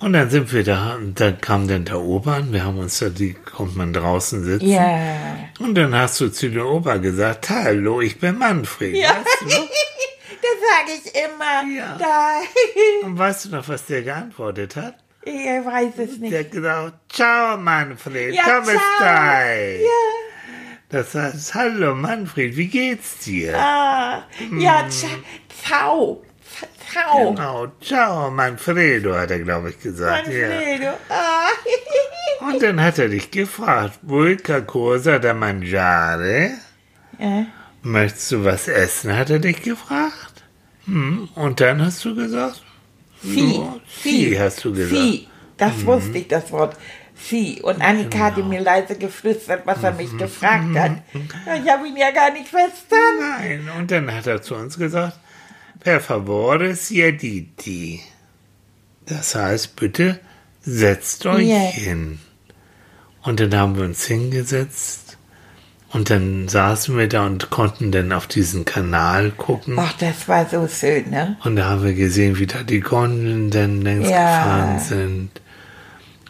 Und 0.00 0.12
dann 0.12 0.28
sind 0.28 0.52
wir 0.52 0.64
da, 0.64 0.96
und 0.96 1.18
dann 1.18 1.40
kam 1.40 1.66
dann 1.66 1.84
der 1.86 1.98
Opa 2.00 2.34
an, 2.36 2.52
wir 2.52 2.64
haben 2.64 2.78
uns 2.78 2.98
da, 2.98 3.08
die 3.08 3.32
konnte 3.32 3.78
man 3.78 3.92
draußen 3.92 4.44
sitzen. 4.44 4.68
Ja. 4.68 4.98
Und 5.60 5.76
dann 5.76 5.94
hast 5.94 6.20
du 6.20 6.28
zu 6.30 6.50
dem 6.50 6.66
Opa 6.66 6.96
gesagt, 6.98 7.48
hallo, 7.48 8.00
ich 8.00 8.18
bin 8.18 8.38
Manfred. 8.38 8.96
Ja. 8.96 9.10
Weißt 9.10 9.26
du? 9.42 9.46
Das 9.46 9.54
sage 10.70 10.92
ich 11.04 11.14
immer. 11.14 11.76
Ja. 11.76 11.96
Da. 11.98 12.40
Und 13.06 13.18
weißt 13.18 13.46
du 13.46 13.48
noch, 13.50 13.68
was 13.68 13.86
der 13.86 14.02
geantwortet 14.02 14.76
hat? 14.76 14.96
Ich 15.24 15.34
weiß 15.34 15.98
es 15.98 16.18
nicht. 16.18 16.32
Der 16.32 16.40
hat 16.40 16.50
gesagt, 16.50 16.94
ciao 17.12 17.56
Manfred, 17.56 18.34
Ja, 18.34 18.42
komm 18.44 18.64
ciao. 18.64 18.78
stai. 18.96 19.80
Ja. 19.82 19.88
Das 20.90 21.14
heißt, 21.14 21.54
hallo 21.54 21.94
Manfred, 21.94 22.56
wie 22.56 22.68
geht's 22.68 23.18
dir? 23.20 23.56
Ah, 23.58 24.24
ja. 24.52 24.86
Ciao. 25.62 26.22
Ciao. 26.92 27.30
Genau, 27.34 27.66
ciao 27.80 28.30
Manfredo, 28.30 29.16
hat 29.16 29.30
er, 29.30 29.40
glaube 29.40 29.70
ich, 29.70 29.80
gesagt. 29.80 30.28
Ja. 30.28 30.48
Manfredo. 30.48 30.88
Ah. 31.08 31.48
Und 32.40 32.62
dann 32.62 32.80
hat 32.82 32.98
er 32.98 33.08
dich 33.08 33.30
gefragt, 33.30 33.98
Vulca 34.02 34.60
cosa 34.60 35.18
da 35.18 35.32
mangiare? 35.34 36.50
Ja. 37.18 37.46
Möchtest 37.82 38.32
du 38.32 38.44
was 38.44 38.68
essen, 38.68 39.16
hat 39.16 39.30
er 39.30 39.38
dich 39.38 39.62
gefragt. 39.62 40.33
Hm. 40.86 41.28
Und 41.34 41.60
dann 41.60 41.80
hast 41.84 42.04
du 42.04 42.14
gesagt? 42.14 42.62
Vieh. 43.20 43.54
Ja, 43.56 43.76
Vieh, 43.86 44.38
hast 44.38 44.64
du 44.64 44.72
gesagt. 44.72 44.92
Mhm. 44.92 44.96
Vieh. 45.10 45.28
Das 45.56 45.86
wusste 45.86 46.18
ich, 46.18 46.28
das 46.28 46.50
Wort. 46.52 46.76
Vieh. 47.14 47.62
Und 47.62 47.80
Annika 47.80 48.18
hatte 48.18 48.36
Genau. 48.36 48.48
mir 48.48 48.60
leise 48.60 48.96
geflüstert, 48.96 49.64
was 49.66 49.82
er 49.82 49.92
Mhm. 49.92 49.96
mich 49.98 50.18
gefragt 50.18 50.76
hat. 50.76 50.92
Ich 51.14 51.70
habe 51.70 51.86
ihn 51.88 51.96
ja 51.96 52.10
gar 52.10 52.32
nicht 52.32 52.48
verstanden. 52.48 53.20
Nein, 53.20 53.70
und 53.78 53.90
dann 53.90 54.12
hat 54.12 54.26
er 54.26 54.42
zu 54.42 54.54
uns 54.56 54.76
gesagt, 54.76 55.18
per 55.80 56.00
favore 56.00 56.74
siediti. 56.74 58.00
Das 59.06 59.34
heißt, 59.34 59.76
bitte 59.76 60.18
setzt 60.60 61.24
euch 61.26 61.46
Ja. 61.48 61.58
hin. 61.58 62.18
Und 63.22 63.40
dann 63.40 63.54
haben 63.56 63.76
wir 63.76 63.84
uns 63.84 64.04
hingesetzt 64.06 65.16
und 65.94 66.10
dann 66.10 66.48
saßen 66.48 66.96
wir 66.98 67.08
da 67.08 67.24
und 67.24 67.48
konnten 67.50 67.90
dann 67.92 68.12
auf 68.12 68.26
diesen 68.26 68.64
Kanal 68.66 69.30
gucken. 69.30 69.76
Ach, 69.78 69.94
das 69.98 70.28
war 70.28 70.46
so 70.46 70.68
schön, 70.68 71.08
ne? 71.10 71.36
Und 71.44 71.56
da 71.56 71.70
haben 71.70 71.82
wir 71.84 71.94
gesehen, 71.94 72.38
wie 72.38 72.46
da 72.46 72.62
die 72.62 72.80
Gondeln 72.80 73.50
dann 73.50 73.80
längs 73.80 74.08
Ja. 74.10 74.18
gefahren 74.42 74.78
sind. 74.80 75.30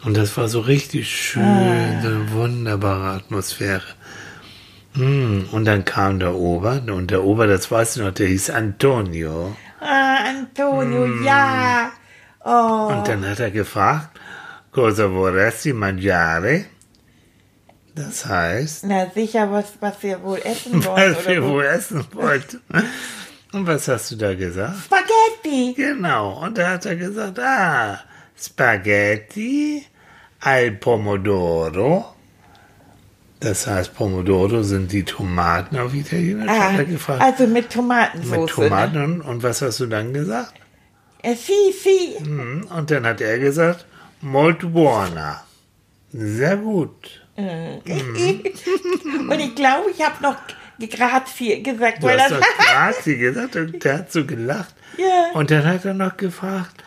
Und 0.05 0.15
das 0.15 0.37
war 0.37 0.47
so 0.47 0.59
richtig 0.61 1.09
schön, 1.09 1.99
so 2.01 2.07
eine 2.07 2.31
wunderbare 2.31 3.09
Atmosphäre. 3.17 3.81
Hm, 4.93 5.49
Und 5.51 5.65
dann 5.65 5.83
kam 5.83 6.19
der 6.19 6.35
Ober, 6.35 6.81
und 6.87 7.11
der 7.11 7.23
Ober, 7.23 7.47
das 7.47 7.69
weißt 7.69 7.97
du 7.97 8.03
noch, 8.03 8.11
der 8.13 8.27
hieß 8.27 8.51
Antonio. 8.51 9.55
Ah, 9.81 10.29
Antonio, 10.29 11.05
ja. 11.23 11.91
Oh. 12.45 12.93
Und 12.93 13.07
dann 13.07 13.27
hat 13.27 13.39
er 13.39 13.51
gefragt, 13.51 14.09
cosa 14.71 15.09
vorresti 15.09 15.73
mangiare? 15.73 16.65
Das 17.95 18.25
heißt, 18.25 18.85
Na 18.85 19.09
sicher, 19.09 19.49
was, 19.51 19.73
was 19.79 19.95
wir 20.03 20.21
wohl 20.21 20.39
essen 20.43 20.83
wollen. 20.85 21.15
was 21.15 21.25
wir 21.27 21.43
wohl 21.43 21.63
essen 21.63 22.05
wollten. 22.11 22.59
Und 23.53 23.67
was 23.67 23.87
hast 23.87 24.11
du 24.11 24.15
da 24.17 24.33
gesagt? 24.35 24.75
Spaghetti. 24.85 25.73
Genau, 25.75 26.43
und 26.43 26.57
da 26.57 26.71
hat 26.71 26.85
er 26.85 26.97
gesagt, 26.97 27.39
ah, 27.39 27.99
Spaghetti 28.37 29.85
al 30.41 30.71
Pomodoro. 30.71 32.05
Das 33.39 33.67
heißt, 33.67 33.93
Pomodoro 33.95 34.63
sind 34.63 34.91
die 34.91 35.03
Tomaten 35.03 35.77
auf 35.77 35.93
Italienisch, 35.93 36.49
Ah, 36.49 36.81
gefragt. 36.83 37.21
also 37.21 37.47
mit 37.47 37.69
Tomatensauce. 37.71 38.37
Mit 38.39 38.49
Tomaten 38.49 38.97
und, 39.03 39.21
und 39.21 39.43
was 39.43 39.61
hast 39.61 39.79
du 39.79 39.85
dann 39.85 40.13
gesagt? 40.13 40.53
Ne? 41.23 41.31
Äh, 41.31 41.35
si, 41.35 41.53
si. 41.81 42.17
Hm, 42.25 42.67
Und 42.75 42.91
dann 42.91 43.05
hat 43.05 43.21
er 43.21 43.39
gesagt, 43.39 43.85
molto 44.21 44.69
buona. 44.69 45.43
Sehr 46.11 46.57
gut. 46.57 47.24
Und 47.37 49.39
ich 49.39 49.55
glaube, 49.55 49.91
ich 49.91 50.01
habe 50.01 50.23
noch 50.23 50.37
Grazie 50.79 51.63
gesagt, 51.63 52.03
Du 52.03 52.07
weil 52.07 52.19
hast 52.19 52.31
doch 52.31 52.39
Grazie 52.57 53.17
gesagt 53.17 53.55
und 53.55 53.83
der 53.83 53.99
hat 53.99 54.11
so 54.11 54.25
gelacht. 54.25 54.73
Ja. 54.97 55.31
Und 55.33 55.51
dann 55.51 55.65
hat 55.65 55.85
er 55.85 55.93
noch 55.93 56.17
gefragt, 56.17 56.83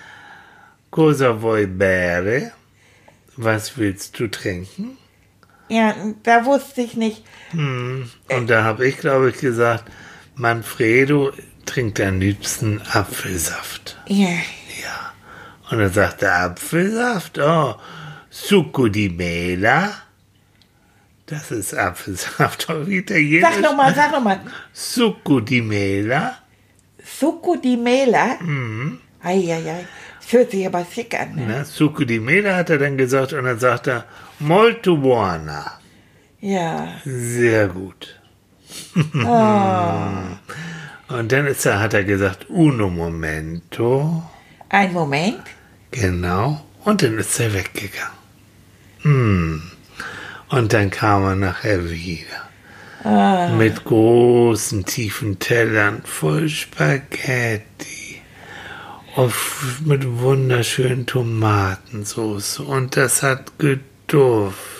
cosa 0.90 1.40
vuoi 1.40 1.66
bere? 1.66 2.52
Was 3.36 3.78
willst 3.78 4.18
du 4.18 4.28
trinken? 4.28 4.98
Ja, 5.68 5.94
da 6.22 6.44
wusste 6.44 6.80
ich 6.80 6.96
nicht. 6.96 7.22
Und 7.52 8.46
da 8.46 8.64
habe 8.64 8.86
ich, 8.86 8.98
glaube 8.98 9.30
ich, 9.30 9.38
gesagt, 9.38 9.84
Manfredo 10.34 11.32
trinkt 11.66 12.00
am 12.00 12.20
liebsten 12.20 12.80
Apfelsaft. 12.92 13.98
Ja. 14.06 14.28
Ja. 14.28 15.12
Und 15.70 15.78
dann 15.78 15.92
sagt 15.92 16.22
er 16.22 16.40
Apfelsaft, 16.40 17.38
oh, 17.38 17.74
Succo 18.30 18.88
di 18.88 19.10
Mela. 19.10 19.92
Das 21.28 21.50
ist 21.50 21.74
Apfelsaft 21.74 22.70
auf 22.70 22.88
Italienisch. 22.88 23.42
Sag 23.42 23.60
nochmal, 23.60 23.94
sag 23.94 24.12
nochmal. 24.12 24.40
Succo 24.72 25.40
di 25.40 25.60
Mela. 25.60 26.38
Succo 27.04 27.56
di 27.56 27.76
Mela. 27.76 28.38
Mhm. 28.40 28.98
Eieiei. 29.22 29.86
Das 30.20 30.32
hört 30.32 30.50
sich 30.50 30.66
aber 30.66 30.86
schick 30.90 31.14
an. 31.20 31.34
Ne? 31.34 31.46
Ne? 31.46 31.64
Succo 31.66 32.04
di 32.04 32.18
Mela 32.18 32.56
hat 32.56 32.70
er 32.70 32.78
dann 32.78 32.96
gesagt 32.96 33.34
und 33.34 33.44
dann 33.44 33.58
sagt 33.58 33.88
er, 33.88 34.06
molto 34.38 34.96
buona. 34.96 35.78
Ja. 36.40 36.94
Sehr 37.04 37.68
gut. 37.68 38.18
Und 41.08 41.32
dann 41.32 41.46
ist 41.46 41.64
er, 41.64 41.80
hat 41.80 41.94
er 41.94 42.04
gesagt, 42.04 42.50
uno 42.50 42.90
momento. 42.90 44.22
Ein 44.68 44.92
Moment. 44.92 45.40
Genau. 45.90 46.62
Und 46.84 47.02
dann 47.02 47.18
ist 47.18 47.40
er 47.40 47.54
weggegangen. 47.54 48.18
Hm. 49.00 49.62
Und 50.50 50.72
dann 50.72 50.90
kam 50.90 51.24
er 51.24 51.34
nachher 51.36 51.90
wieder. 51.90 52.48
Mit 53.56 53.84
großen, 53.84 54.84
tiefen 54.84 55.38
Tellern 55.38 56.02
voll 56.04 56.48
Spaghetti. 56.48 58.20
Auf, 59.14 59.80
mit 59.84 60.20
wunderschönen 60.20 61.06
Tomatensauce. 61.06 62.60
Und 62.60 62.96
das 62.96 63.22
hat 63.22 63.58
geduftet. 63.58 64.74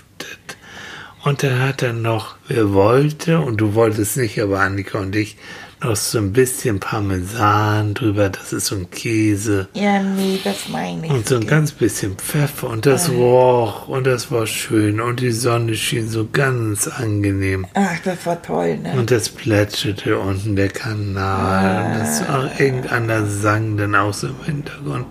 Und 1.25 1.43
dann 1.43 1.61
hat 1.61 1.83
er 1.83 1.93
noch, 1.93 2.37
wer 2.47 2.73
wollte, 2.73 3.41
und 3.41 3.59
du 3.59 3.75
wolltest 3.75 4.17
nicht, 4.17 4.41
aber 4.41 4.61
Annika 4.61 4.99
und 4.99 5.15
ich, 5.17 5.37
noch 5.83 5.97
so 5.97 6.19
ein 6.19 6.33
bisschen 6.33 6.81
Parmesan 6.81 7.95
drüber. 7.95 8.29
Das 8.29 8.53
ist 8.53 8.67
so 8.67 8.77
ein 8.77 8.91
Käse. 8.91 9.69
Ja, 9.75 10.03
nee, 10.03 10.41
das 10.43 10.69
meine 10.69 11.07
ich. 11.07 11.13
Und 11.13 11.29
so 11.29 11.37
ein 11.37 11.47
ganz 11.47 11.73
bisschen 11.73 12.17
Pfeffer 12.17 12.69
und 12.69 12.87
das 12.87 13.11
roch 13.11 13.89
und 13.89 14.07
das 14.07 14.31
war 14.31 14.47
schön 14.47 15.01
und 15.01 15.21
die 15.21 15.33
Sonne 15.33 15.75
schien 15.75 16.09
so 16.09 16.29
ganz 16.31 16.89
angenehm. 16.89 17.67
Ach, 17.75 17.99
das 18.05 18.27
war 18.27 18.41
toll, 18.43 18.79
ne? 18.79 18.93
Und 18.93 19.11
das 19.11 19.29
plätscherte 19.29 20.19
unten 20.19 20.57
der 20.57 20.69
Kanal 20.69 21.87
und 21.87 22.01
das 22.01 22.29
auch 22.29 22.61
irgendeiner 22.61 23.27
sang 23.27 23.77
dann 23.77 23.95
auch 23.95 24.15
so 24.15 24.29
im 24.29 24.45
Hintergrund. 24.45 25.07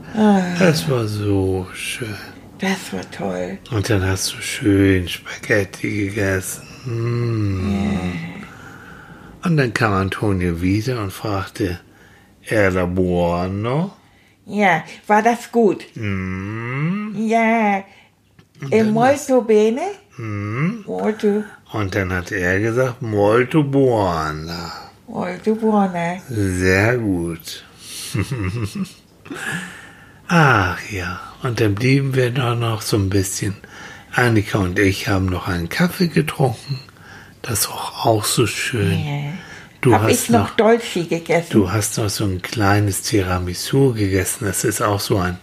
Das 0.60 0.90
war 0.90 1.08
so 1.08 1.68
schön. 1.74 2.16
Das 2.60 2.92
war 2.92 3.10
toll. 3.12 3.60
Und 3.72 3.90
dann 3.90 4.04
hast 4.04 4.34
du 4.34 4.42
schön 4.42 5.08
Spaghetti 5.08 6.08
gegessen. 6.08 6.64
Mm. 6.86 8.27
Und 9.44 9.58
dann 9.58 9.74
kam 9.74 9.94
Antonio 9.94 10.62
wieder 10.62 11.02
und 11.02 11.12
fragte, 11.12 11.80
era 12.44 12.86
buono? 12.86 13.92
Ja, 14.46 14.84
war 15.08 15.22
das 15.22 15.52
gut? 15.52 15.86
Mm. 15.96 17.16
Ja. 17.28 17.84
E 18.72 18.84
molto 18.84 19.42
bene? 19.42 19.82
Mm. 20.18 20.84
Molto, 20.86 21.44
Und 21.74 21.94
dann 21.96 22.12
hat 22.14 22.32
er 22.32 22.60
gesagt, 22.60 23.02
molto 23.02 23.64
buona. 23.64 24.72
molto 25.08 25.54
buona. 25.56 26.18
Sehr 26.30 26.98
gut. 26.98 27.64
Ach 30.28 30.80
ja, 30.90 31.20
und 31.44 31.60
dann 31.60 31.76
blieben 31.76 32.16
wir 32.16 32.32
da 32.32 32.56
noch 32.56 32.82
so 32.82 32.98
ein 32.98 33.10
bisschen. 33.10 33.56
Annika 34.12 34.58
und 34.60 34.80
ich 34.80 35.08
haben 35.08 35.28
noch 35.28 35.48
einen 35.48 35.70
Kaffee 35.70 36.08
getrunken. 36.08 36.80
Das 37.42 37.70
roch 37.70 38.06
auch 38.06 38.26
so 38.26 38.46
schön. 38.48 39.00
Ja. 39.00 39.34
Du 39.82 39.94
habe 39.94 40.06
hast 40.12 40.24
ich 40.24 40.30
noch 40.30 40.50
noch- 40.50 40.56
Dolce 40.56 41.06
gegessen. 41.06 41.48
Du 41.52 41.72
hast 41.72 41.98
noch 41.98 42.10
so 42.10 42.26
ein 42.26 42.42
kleines 42.42 43.04
Tiramisu 43.04 43.94
gegessen. 43.94 44.46
Das 44.46 44.64
ist 44.64 44.82
auch 44.82 45.00
so 45.00 45.18
ein 45.18 45.38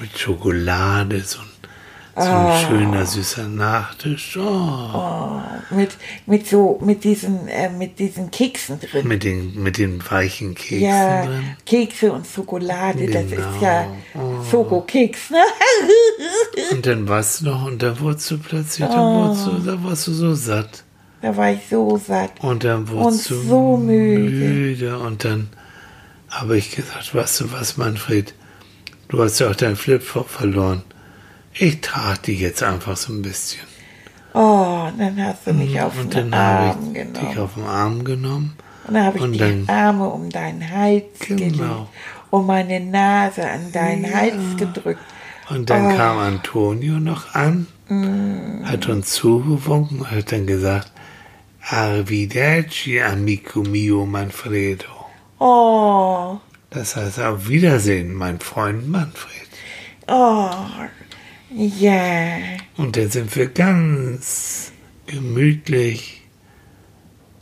mit 0.00 0.18
Schokolade, 0.18 1.20
so 1.20 1.38
ein, 1.38 1.46
so 2.16 2.22
ein 2.22 2.28
Ah. 2.46 2.58
schöner 2.66 3.06
süßer 3.06 3.46
Nachtisch. 3.48 4.36
Oh, 4.36 5.40
mit, 5.70 5.96
mit 6.26 6.46
so, 6.48 6.78
mit 6.84 7.04
diesen, 7.04 7.46
äh, 7.48 7.70
mit 7.70 7.98
diesen 7.98 8.30
Keksen 8.30 8.80
drin. 8.80 9.06
mit 9.06 9.22
den 9.24 9.62
mit 9.62 9.78
den 9.78 10.02
weichen 10.10 10.54
Keksen 10.54 10.80
ja, 10.80 11.24
drin. 11.24 11.56
Kekse 11.64 12.12
und 12.12 12.26
Schokolade, 12.26 13.06
das 13.06 13.30
Genau. 13.30 13.50
ist 13.54 13.62
ja 13.62 13.86
Schokokeks, 14.50 15.30
ne? 15.30 15.38
Und 16.72 16.84
dann 16.86 17.08
warst 17.08 17.40
du 17.40 17.46
noch 17.46 17.64
und 17.66 17.82
dann 17.82 17.98
wurdest 18.00 18.30
du 18.30 18.38
plötzlich, 18.38 18.88
Oh. 18.90 18.96
wurdest 19.28 19.46
du, 19.46 19.50
da 19.70 19.82
warst 19.84 20.06
du 20.08 20.12
so 20.12 20.34
satt. 20.34 20.82
Da 21.22 21.36
war 21.36 21.50
ich 21.52 21.60
so 21.70 21.96
satt. 21.98 22.32
Und 22.40 22.64
dann 22.64 22.88
wurdest 22.88 23.30
Und 23.30 23.38
du 23.42 23.48
so 23.48 23.76
müde. 23.76 24.18
müde. 24.48 24.98
Und 24.98 25.24
dann 25.24 25.48
habe 26.28 26.56
ich 26.58 26.70
gesagt, 26.74 27.14
weißt 27.14 27.40
du 27.40 27.52
was, 27.52 27.76
Manfred, 27.76 28.34
du 29.08 29.22
hast 29.22 29.38
ja 29.38 29.50
auch 29.50 29.54
deinen 29.56 29.76
Flipflop 29.76 30.28
verloren. 30.28 30.82
Ich 31.54 31.80
trage 31.80 32.20
dich 32.22 32.40
jetzt 32.40 32.62
einfach 32.62 32.96
so 32.96 33.12
ein 33.12 33.22
bisschen. 33.22 33.62
Oh, 34.34 34.88
dann 34.98 35.16
hast 35.24 35.46
du 35.46 35.54
mich 35.54 35.80
auf 35.80 35.98
und 35.98 36.12
den 36.12 36.30
dann 36.30 36.38
habe 36.40 36.66
Arm 36.68 36.78
ich 36.94 37.02
dich 37.02 37.12
genommen. 37.14 37.38
auf 37.38 37.54
den 37.54 37.64
Arm 37.64 38.04
genommen. 38.04 38.56
Und 38.86 38.94
dann 38.94 39.04
habe 39.06 39.16
ich 39.16 39.24
und 39.24 39.32
die 39.32 39.38
dann- 39.38 39.68
Arme 39.68 40.08
um 40.10 40.28
deinen 40.28 40.70
Hals 40.70 41.04
Genau. 41.20 41.36
gelegt 41.38 41.60
und 42.30 42.46
meine 42.46 42.80
Nase 42.80 43.48
an 43.48 43.72
deinen 43.72 44.14
Hals 44.14 44.34
gedrückt. 44.58 45.00
Und 45.48 45.70
dann 45.70 45.86
Oh. 45.92 45.96
kam 45.96 46.18
Antonio 46.18 46.94
noch 46.98 47.34
an, 47.34 47.66
hat 48.64 48.86
uns 48.88 49.12
zugewunken 49.12 50.00
und 50.00 50.10
hat 50.10 50.32
dann 50.32 50.46
gesagt, 50.46 50.90
Arrivederci, 51.68 53.00
amico 53.00 53.60
mio 53.62 54.06
Manfredo. 54.06 54.86
Oh, 55.38 56.38
Das 56.70 56.94
heißt, 56.96 57.18
auf 57.20 57.48
Wiedersehen, 57.48 58.14
mein 58.14 58.38
Freund 58.40 58.88
Manfred. 58.88 59.48
oh, 60.06 60.48
ja. 61.50 62.38
Und 62.76 62.96
dann 62.96 63.08
sind 63.10 63.34
wir 63.34 63.46
ganz 63.46 64.72
gemütlich. 65.06 66.22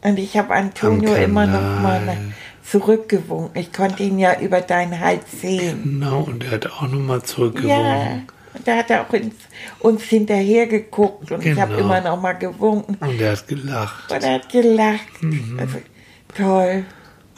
Und 0.02 0.18
ich 0.18 0.37
habe 0.37 0.54
Antonio 0.54 1.14
immer 1.14 1.46
noch 1.46 1.80
mal 1.82 2.16
zurückgewunken. 2.62 3.58
Ich 3.60 3.72
konnte 3.72 4.02
ihn 4.02 4.18
ja 4.18 4.40
über 4.40 4.60
deinen 4.60 4.98
Hals 5.00 5.24
sehen. 5.40 5.82
Genau, 5.84 6.20
und 6.22 6.44
er 6.44 6.52
hat 6.52 6.66
auch 6.66 6.82
nochmal 6.82 7.18
Ja. 7.18 7.24
zurückgewunken. 7.24 8.26
Und 8.54 8.66
da 8.68 8.76
hat 8.76 8.90
er 8.90 9.02
auch 9.02 9.12
ins, 9.12 9.34
uns 9.80 10.02
hinterher 10.04 10.66
geguckt 10.66 11.30
und 11.32 11.44
ich 11.44 11.58
habe 11.58 11.74
Genau. 11.74 11.84
immer 11.86 12.00
noch 12.00 12.20
mal 12.20 12.34
gewunken. 12.34 12.96
Und 13.00 13.20
er 13.20 13.32
hat 13.32 13.48
gelacht. 13.48 14.10
Und 14.12 14.22
er 14.22 14.34
hat 14.34 14.48
gelacht. 14.48 15.22
Mhm. 15.22 15.58
Also, 15.58 15.78
toll. 16.36 16.84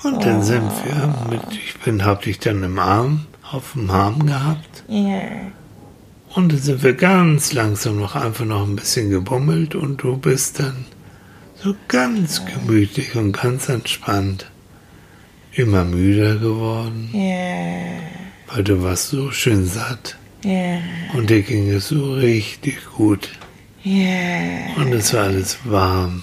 Und 0.02 0.24
dann 0.24 0.42
sind 0.42 0.70
wir 0.85 1.14
mit, 1.31 1.40
ich 1.52 1.74
bin, 1.81 2.05
hab 2.05 2.22
dich 2.22 2.38
dann 2.38 2.62
im 2.62 2.79
Arm, 2.79 3.26
auf 3.50 3.72
dem 3.72 3.88
Arm 3.90 4.26
gehabt. 4.26 4.85
Ja. 4.88 5.22
Und 6.35 6.52
dann 6.52 6.59
sind 6.61 6.83
wir 6.83 6.92
ganz 6.92 7.55
langsam 7.55 7.98
noch 7.98 8.14
einfach 8.14 8.44
noch 8.44 8.66
ein 8.68 8.76
bisschen 8.76 9.09
gebummelt 9.09 9.74
und 9.74 10.02
du 10.02 10.18
bist 10.18 10.61
dann 10.61 10.85
so 11.55 11.74
ganz 11.88 12.42
gemütlich 12.44 13.16
und 13.16 13.33
ganz 13.33 13.70
entspannt 13.70 14.50
immer 15.52 15.85
müder 15.85 16.37
geworden, 16.37 17.09
Ja. 17.14 18.55
weil 18.55 18.64
du 18.64 18.83
warst 18.83 19.09
so 19.09 19.31
schön 19.31 19.64
satt 19.66 20.18
Ja. 20.44 20.79
und 21.14 21.31
dir 21.31 21.42
ging 21.42 21.70
es 21.70 21.88
so 21.88 22.14
richtig 22.14 22.79
gut 22.96 23.29
Ja. 23.83 24.75
und 24.77 24.92
es 24.92 25.12
war 25.14 25.25
alles 25.25 25.59
warm 25.64 26.22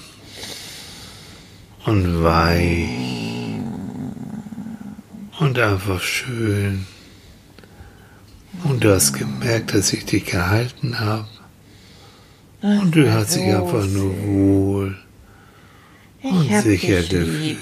und 1.85 2.23
weich 2.23 2.87
und 5.39 5.59
einfach 5.59 6.01
schön. 6.01 6.85
Und 8.63 8.83
du 8.83 8.93
hast 8.93 9.13
gemerkt, 9.13 9.73
dass 9.73 9.91
ich 9.91 10.05
dich 10.05 10.25
gehalten 10.25 10.99
habe. 10.99 11.27
Und 12.61 12.95
du 12.95 13.11
hast 13.11 13.35
dich 13.35 13.43
einfach 13.53 13.85
nur 13.87 14.15
wohl 14.25 14.97
und 16.21 16.61
sicher 16.61 17.01
gefühlt. 17.01 17.57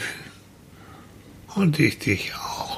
Und 1.56 1.80
ich 1.80 1.98
dich 1.98 2.34
auch. 2.36 2.71